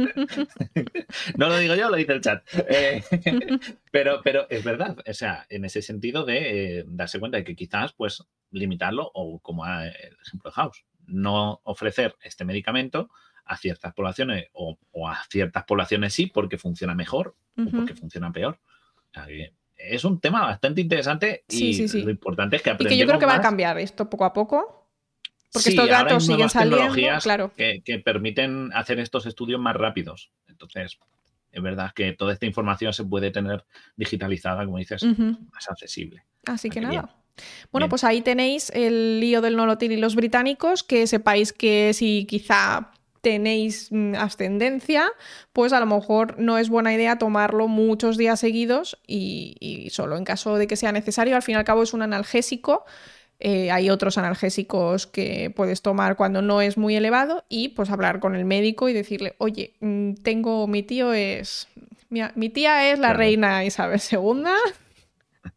no 1.36 1.48
lo 1.48 1.58
digo 1.58 1.74
yo, 1.74 1.90
lo 1.90 1.96
dice 1.96 2.12
el 2.12 2.20
chat. 2.20 2.44
Eh, 2.68 3.02
pero, 3.90 4.20
pero 4.22 4.46
es 4.48 4.62
verdad, 4.62 4.96
o 5.04 5.12
sea, 5.12 5.44
en 5.48 5.64
ese 5.64 5.82
sentido 5.82 6.24
de 6.24 6.78
eh, 6.78 6.84
darse 6.86 7.18
cuenta 7.18 7.38
de 7.38 7.42
que 7.42 7.56
quizás, 7.56 7.94
pues, 7.94 8.22
limitarlo, 8.52 9.10
o 9.12 9.40
como 9.40 9.66
el 9.66 9.90
ejemplo 10.24 10.50
de 10.50 10.52
House, 10.52 10.84
no 11.06 11.60
ofrecer 11.64 12.14
este 12.22 12.44
medicamento 12.44 13.10
a 13.44 13.56
ciertas 13.56 13.92
poblaciones 13.92 14.48
o, 14.52 14.76
a 15.08 15.22
ciertas 15.28 15.64
poblaciones 15.64 16.14
sí 16.14 16.26
porque 16.26 16.58
funciona 16.58 16.94
mejor 16.94 17.34
o 17.56 17.70
porque 17.70 17.94
funciona 17.94 18.32
peor. 18.32 18.58
es 19.76 20.04
un 20.04 20.20
tema 20.20 20.42
bastante 20.42 20.80
interesante 20.80 21.44
y 21.48 21.86
lo 22.02 22.10
importante 22.10 22.56
es 22.56 22.62
que 22.62 22.70
aprendamos 22.70 22.92
Y 22.92 22.96
que 22.96 23.00
yo 23.00 23.06
creo 23.06 23.18
que 23.18 23.26
va 23.26 23.36
a 23.36 23.40
cambiar 23.40 23.78
esto 23.78 24.08
poco 24.08 24.24
a 24.24 24.32
poco. 24.32 24.88
Porque 25.52 25.68
estos 25.68 25.88
datos 25.88 26.24
siguen 26.24 26.48
saliendo, 26.48 27.20
claro. 27.22 27.52
Que, 27.54 28.02
permiten 28.02 28.70
hacer 28.72 28.98
estos 28.98 29.26
estudios 29.26 29.60
más 29.60 29.76
rápidos. 29.76 30.30
Entonces, 30.48 30.98
es 31.50 31.62
verdad 31.62 31.92
que 31.94 32.12
toda 32.12 32.32
esta 32.32 32.46
información 32.46 32.94
se 32.94 33.04
puede 33.04 33.30
tener 33.30 33.66
digitalizada, 33.96 34.64
como 34.64 34.78
dices, 34.78 35.04
más 35.04 35.68
accesible. 35.68 36.24
Así 36.46 36.70
que, 36.70 36.80
nada. 36.80 37.22
Bueno, 37.70 37.88
pues 37.88 38.04
ahí 38.04 38.20
tenéis 38.20 38.70
el 38.70 39.20
lío 39.20 39.40
del 39.40 39.56
nolotil 39.56 39.92
y 39.92 39.96
los 39.96 40.14
británicos, 40.14 40.82
que 40.82 41.06
sepáis 41.06 41.52
que 41.52 41.92
si 41.94 42.26
quizá 42.26 42.91
tenéis 43.22 43.88
mm, 43.90 44.16
ascendencia, 44.16 45.10
pues 45.52 45.72
a 45.72 45.80
lo 45.80 45.86
mejor 45.86 46.38
no 46.38 46.58
es 46.58 46.68
buena 46.68 46.92
idea 46.92 47.16
tomarlo 47.16 47.68
muchos 47.68 48.18
días 48.18 48.40
seguidos 48.40 48.98
y, 49.06 49.88
solo 49.90 50.16
en 50.16 50.24
caso 50.24 50.56
de 50.56 50.66
que 50.66 50.76
sea 50.76 50.92
necesario. 50.92 51.36
Al 51.36 51.42
fin 51.42 51.54
y 51.54 51.58
al 51.58 51.64
cabo 51.64 51.82
es 51.82 51.94
un 51.94 52.02
analgésico. 52.02 52.84
Eh, 53.38 53.70
hay 53.70 53.90
otros 53.90 54.18
analgésicos 54.18 55.06
que 55.06 55.50
puedes 55.54 55.82
tomar 55.82 56.16
cuando 56.16 56.42
no 56.42 56.60
es 56.60 56.76
muy 56.76 56.94
elevado 56.94 57.44
y 57.48 57.70
pues 57.70 57.90
hablar 57.90 58.20
con 58.20 58.36
el 58.36 58.44
médico 58.44 58.88
y 58.88 58.92
decirle, 58.92 59.34
oye, 59.38 59.74
mm, 59.80 60.14
tengo, 60.22 60.66
mi 60.66 60.82
tío 60.82 61.12
es, 61.12 61.68
mi, 62.08 62.48
tía 62.50 62.92
es 62.92 62.98
la 62.98 63.14
reina 63.14 63.64
Isabel 63.64 64.00
II, 64.10 64.44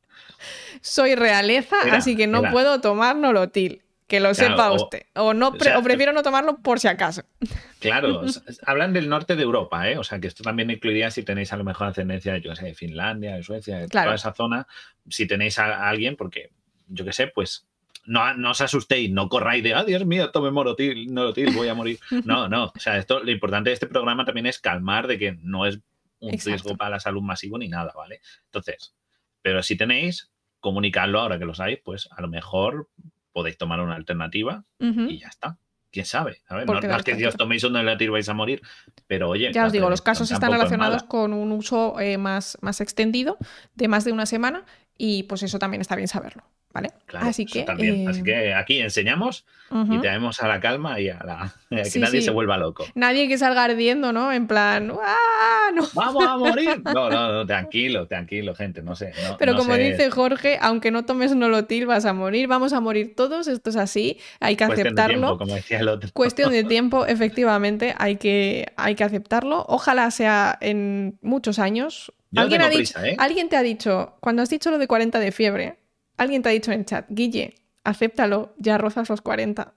soy 0.81 1.13
realeza, 1.13 1.75
así 1.91 2.15
que 2.15 2.25
no 2.25 2.49
puedo 2.51 2.81
tomar 2.81 3.17
nolotil. 3.17 3.81
Que 4.07 4.19
lo 4.19 4.33
sepa 4.35 4.71
usted. 4.71 5.07
O, 5.15 5.33
no 5.33 5.53
prefiero 5.53 6.13
no 6.13 6.21
tomarlo 6.21 6.57
por 6.57 6.79
si 6.79 6.87
acaso. 6.87 7.23
Claro, 7.79 8.23
hablan 8.65 8.93
del 8.93 9.09
norte 9.09 9.35
de 9.35 9.43
Europa, 9.43 9.87
¿eh? 9.87 9.99
O 9.99 10.03
sea, 10.03 10.19
que 10.19 10.25
esto 10.25 10.41
también 10.41 10.71
incluiría 10.71 11.11
si 11.11 11.21
tenéis 11.21 11.53
a 11.53 11.57
lo 11.57 11.63
mejor 11.63 11.85
ascendencia, 11.85 12.35
yo 12.39 12.55
sé, 12.55 12.65
de 12.65 12.73
Finlandia, 12.73 13.35
de 13.35 13.43
Suecia, 13.43 13.77
de 13.77 13.87
toda 13.87 14.15
esa 14.15 14.33
zona. 14.33 14.65
Si 15.07 15.27
tenéis 15.27 15.59
a, 15.59 15.87
alguien, 15.87 16.15
porque 16.15 16.49
yo 16.87 17.05
qué 17.05 17.13
sé, 17.13 17.27
pues 17.27 17.67
no, 18.05 18.33
no, 18.33 18.51
os 18.51 18.61
asustéis, 18.61 19.11
no 19.11 19.29
corráis 19.29 19.63
de, 19.63 19.75
ah, 19.75 19.83
Dios 19.83 20.03
mío, 20.03 20.31
tome 20.31 20.49
morotil, 20.49 21.11
morotil, 21.11 21.53
voy 21.53 21.67
a 21.67 21.75
morir. 21.75 21.99
No, 22.25 22.49
no. 22.49 22.71
O 22.75 22.79
sea, 22.79 22.97
esto, 22.97 23.19
lo 23.19 23.29
importante 23.29 23.69
de 23.69 23.75
este 23.75 23.85
programa 23.85 24.25
también 24.25 24.47
es 24.47 24.57
calmar 24.57 25.05
de 25.05 25.19
que 25.19 25.37
no 25.43 25.67
es 25.67 25.79
un 26.19 26.31
riesgo 26.31 26.75
para 26.75 26.91
la 26.91 26.99
salud 26.99 27.21
masivo 27.21 27.59
ni 27.59 27.67
nada, 27.67 27.93
¿vale? 27.95 28.19
Entonces, 28.45 28.95
pero 29.43 29.61
si 29.61 29.77
tenéis, 29.77 30.31
comunicadlo 30.59 31.19
ahora 31.19 31.37
que 31.37 31.45
lo 31.45 31.53
sabéis, 31.53 31.81
pues 31.83 32.09
a 32.09 32.19
lo 32.19 32.29
mejor 32.29 32.89
podéis 33.35 33.57
tomar 33.57 33.81
una 33.81 33.95
alternativa 33.95 34.63
y 34.79 35.19
ya 35.19 35.27
está. 35.27 35.57
¿Quién 35.91 36.05
sabe? 36.05 36.41
No, 36.49 36.79
es 36.79 37.03
que 37.03 37.15
si 37.15 37.25
os 37.25 37.35
toméis 37.35 37.65
una 37.65 37.79
alternativa 37.79 38.13
vais 38.13 38.29
a 38.29 38.33
morir, 38.33 38.61
pero 39.07 39.27
oye... 39.29 39.51
Ya 39.51 39.65
os 39.65 39.73
digo, 39.73 39.89
los 39.89 40.01
casos 40.01 40.31
están 40.31 40.53
relacionados 40.53 41.03
con 41.03 41.33
un 41.33 41.51
uso 41.51 41.99
eh, 41.99 42.17
más, 42.17 42.57
más 42.61 42.79
extendido 42.79 43.37
de 43.75 43.89
más 43.89 44.05
de 44.05 44.13
una 44.13 44.25
semana 44.25 44.63
y 44.97 45.23
pues 45.23 45.43
eso 45.43 45.59
también 45.59 45.81
está 45.81 45.97
bien 45.97 46.07
saberlo. 46.07 46.43
¿Vale? 46.75 46.89
así, 47.13 47.45
que, 47.45 47.63
así 47.63 48.19
eh, 48.19 48.23
que 48.25 48.53
aquí 48.53 48.79
enseñamos 48.81 49.45
y 49.71 49.97
traemos 49.99 50.43
a 50.43 50.47
la 50.49 50.59
calma 50.59 50.99
y 50.99 51.07
a, 51.07 51.19
la, 51.23 51.53
que 51.89 51.99
nadie 51.99 52.21
se 52.21 52.31
vuelva 52.31 52.57
loco. 52.57 52.85
Nadie 52.95 53.29
que 53.29 53.37
salga 53.37 53.63
ardiendo, 53.63 54.11
¿no? 54.11 54.33
En 54.33 54.45
plan, 54.45 54.91
¡Ah, 55.01 55.71
no! 55.73 55.87
¡Vamos 55.93 56.25
a 56.25 56.37
morir! 56.37 56.81
No, 56.95 57.09
no, 57.09 57.31
no, 57.31 57.45
tranquilo, 57.45 58.07
tranquilo, 58.07 58.55
gente, 58.55 58.81
no 58.81 58.95
sé. 58.95 59.13
Pero 59.39 59.55
como 59.55 59.75
dice 59.75 60.11
Jorge, 60.11 60.57
aunque 60.61 60.91
no 60.91 61.05
tomes 61.05 61.33
nolotil 61.33 61.85
vas 61.85 62.05
a 62.05 62.11
morir, 62.11 62.47
vamos 62.47 62.73
a 62.73 62.81
morir 62.81 63.15
todos, 63.15 63.47
esto 63.47 63.69
es 63.69 63.77
así, 63.77 64.19
hay 64.41 64.57
que 64.57 64.65
aceptarlo. 64.65 65.37
como 65.37 65.55
decía 65.55 65.79
el 65.79 65.87
otro. 65.87 66.09
Cuestión 66.13 66.51
de 66.51 66.63
tiempo, 66.65 67.05
efectivamente, 67.05 67.95
hay 67.97 68.17
que, 68.17 68.65
hay 68.75 68.95
que 68.95 69.05
aceptarlo. 69.05 69.65
Ojalá 69.69 70.11
sea 70.11 70.57
en 70.59 71.17
muchos 71.21 71.57
años. 71.57 72.11
¿Alguien, 72.35 72.61
ha 72.61 72.69
dicho, 72.69 73.01
¿eh? 73.01 73.15
alguien 73.17 73.47
te 73.47 73.55
ha 73.55 73.61
dicho, 73.61 74.17
cuando 74.19 74.41
has 74.41 74.49
dicho 74.49 74.69
lo 74.69 74.77
de 74.77 74.87
40 74.87 75.19
de 75.19 75.31
fiebre, 75.31 75.77
Alguien 76.17 76.41
te 76.41 76.49
ha 76.49 76.51
dicho 76.51 76.71
en 76.71 76.79
el 76.79 76.85
chat, 76.85 77.05
Guille, 77.09 77.55
acéptalo, 77.83 78.53
ya 78.57 78.77
rozas 78.77 79.09
los 79.09 79.21
40. 79.21 79.73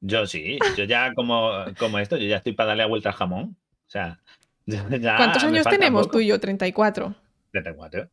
Yo 0.00 0.26
sí, 0.26 0.58
yo 0.76 0.84
ya 0.84 1.14
como, 1.14 1.50
como 1.78 1.98
esto, 1.98 2.16
yo 2.16 2.26
ya 2.26 2.38
estoy 2.38 2.52
para 2.52 2.68
darle 2.68 2.82
a 2.82 2.86
vuelta 2.86 3.10
al 3.10 3.14
jamón. 3.14 3.56
O 3.86 3.90
sea, 3.90 4.18
ya 4.66 5.16
¿Cuántos 5.16 5.44
años 5.44 5.66
tenemos 5.66 6.10
tú 6.10 6.20
y 6.20 6.26
yo? 6.26 6.40
34. 6.40 7.14
34. 7.52 8.08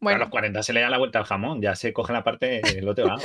Bueno. 0.00 0.16
A 0.16 0.18
los 0.20 0.30
40 0.30 0.62
se 0.62 0.72
le 0.72 0.80
da 0.80 0.90
la 0.90 0.98
vuelta 0.98 1.20
al 1.20 1.24
jamón, 1.24 1.62
ya 1.62 1.76
se 1.76 1.92
coge 1.92 2.12
la 2.12 2.24
parte 2.24 2.60
del 2.60 2.88
otro 2.88 3.06
lado. 3.06 3.22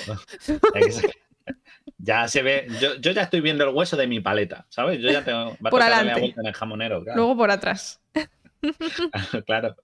ya 1.98 2.28
se 2.28 2.44
ve, 2.44 2.68
yo, 2.80 2.96
yo, 2.96 3.12
ya 3.12 3.24
estoy 3.24 3.42
viendo 3.42 3.64
el 3.64 3.76
hueso 3.76 3.98
de 3.98 4.06
mi 4.06 4.20
paleta, 4.20 4.68
¿sabes? 4.70 5.00
Yo 5.00 5.10
ya 5.10 5.24
tengo 5.24 5.56
por 5.72 5.82
a 5.82 5.90
darle 5.90 6.12
la 6.12 6.20
vuelta 6.20 6.42
en 6.42 6.48
el 6.48 6.54
jamonero. 6.54 7.04
Luego 7.04 7.36
por 7.36 7.50
atrás. 7.50 8.00
claro. 9.46 9.76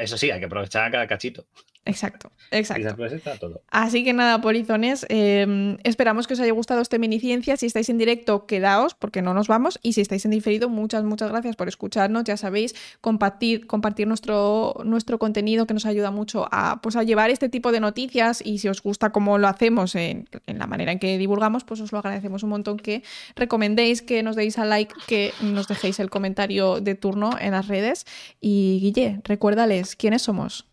eso 0.00 0.18
sí, 0.18 0.30
hay 0.32 0.40
que 0.40 0.46
aprovechar 0.46 0.90
cada 0.90 1.06
cachito. 1.06 1.46
Exacto, 1.86 2.30
exacto. 2.50 3.04
Está 3.06 3.38
todo. 3.38 3.62
Así 3.70 4.04
que 4.04 4.12
nada, 4.12 4.40
polizones, 4.42 5.06
em, 5.08 5.78
esperamos 5.82 6.26
que 6.26 6.34
os 6.34 6.40
haya 6.40 6.52
gustado 6.52 6.82
este 6.82 6.98
miniciencia. 6.98 7.56
Si 7.56 7.66
estáis 7.66 7.88
en 7.88 7.96
directo, 7.96 8.46
quedaos, 8.46 8.94
porque 8.94 9.22
no 9.22 9.32
nos 9.32 9.48
vamos. 9.48 9.78
Y 9.82 9.94
si 9.94 10.02
estáis 10.02 10.24
en 10.26 10.30
diferido, 10.30 10.68
muchas, 10.68 11.04
muchas 11.04 11.30
gracias 11.30 11.56
por 11.56 11.68
escucharnos. 11.68 12.24
Ya 12.24 12.36
sabéis, 12.36 12.74
compartir, 13.00 13.66
compartir 13.66 14.06
nuestro, 14.06 14.74
nuestro 14.84 15.18
contenido 15.18 15.66
que 15.66 15.72
nos 15.72 15.86
ayuda 15.86 16.10
mucho 16.10 16.46
a, 16.52 16.80
pues, 16.82 16.96
a 16.96 17.02
llevar 17.02 17.30
este 17.30 17.48
tipo 17.48 17.72
de 17.72 17.80
noticias. 17.80 18.42
Y 18.44 18.58
si 18.58 18.68
os 18.68 18.82
gusta 18.82 19.10
cómo 19.10 19.38
lo 19.38 19.48
hacemos 19.48 19.94
en, 19.94 20.28
en 20.46 20.58
la 20.58 20.66
manera 20.66 20.92
en 20.92 20.98
que 20.98 21.16
divulgamos, 21.16 21.64
pues 21.64 21.80
os 21.80 21.92
lo 21.92 21.98
agradecemos 21.98 22.42
un 22.42 22.50
montón 22.50 22.76
que 22.76 23.02
recomendéis, 23.36 24.02
que 24.02 24.22
nos 24.22 24.36
deis 24.36 24.58
a 24.58 24.66
like, 24.66 24.94
que 25.06 25.32
nos 25.40 25.66
dejéis 25.66 25.98
el 25.98 26.10
comentario 26.10 26.80
de 26.80 26.94
turno 26.94 27.30
en 27.40 27.52
las 27.52 27.68
redes. 27.68 28.04
Y 28.38 28.80
Guille, 28.82 29.20
recuérdales 29.24 29.96
quiénes 29.96 30.22
somos. 30.22 30.69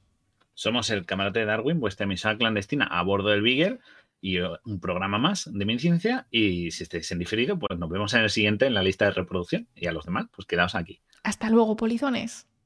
Somos 0.57 0.89
el 0.89 1.05
camarote 1.05 1.41
de 1.41 1.45
Darwin, 1.45 1.79
vuestra 1.79 2.05
emisora 2.05 2.35
clandestina 2.35 2.85
a 2.85 3.03
bordo 3.03 3.29
del 3.29 3.43
Beagle 3.43 3.77
y 4.19 4.37
eh, 4.37 4.49
un 4.65 4.79
programa 4.79 5.19
más 5.19 5.47
de 5.53 5.65
mi 5.65 5.77
ciencia. 5.77 6.25
Y 6.31 6.71
si 6.71 6.81
estáis 6.81 7.11
en 7.11 7.19
diferido, 7.19 7.59
pues 7.59 7.77
nos 7.77 7.87
vemos 7.91 8.11
en 8.15 8.21
el 8.21 8.31
siguiente 8.31 8.65
en 8.65 8.73
la 8.73 8.81
lista 8.81 9.05
de 9.05 9.11
reproducción. 9.11 9.67
Y 9.75 9.85
a 9.85 9.91
los 9.91 10.05
demás, 10.05 10.25
pues 10.35 10.47
quedaos 10.47 10.73
aquí. 10.73 10.99
Hasta 11.21 11.51
luego, 11.51 11.75
polizones. 11.75 12.47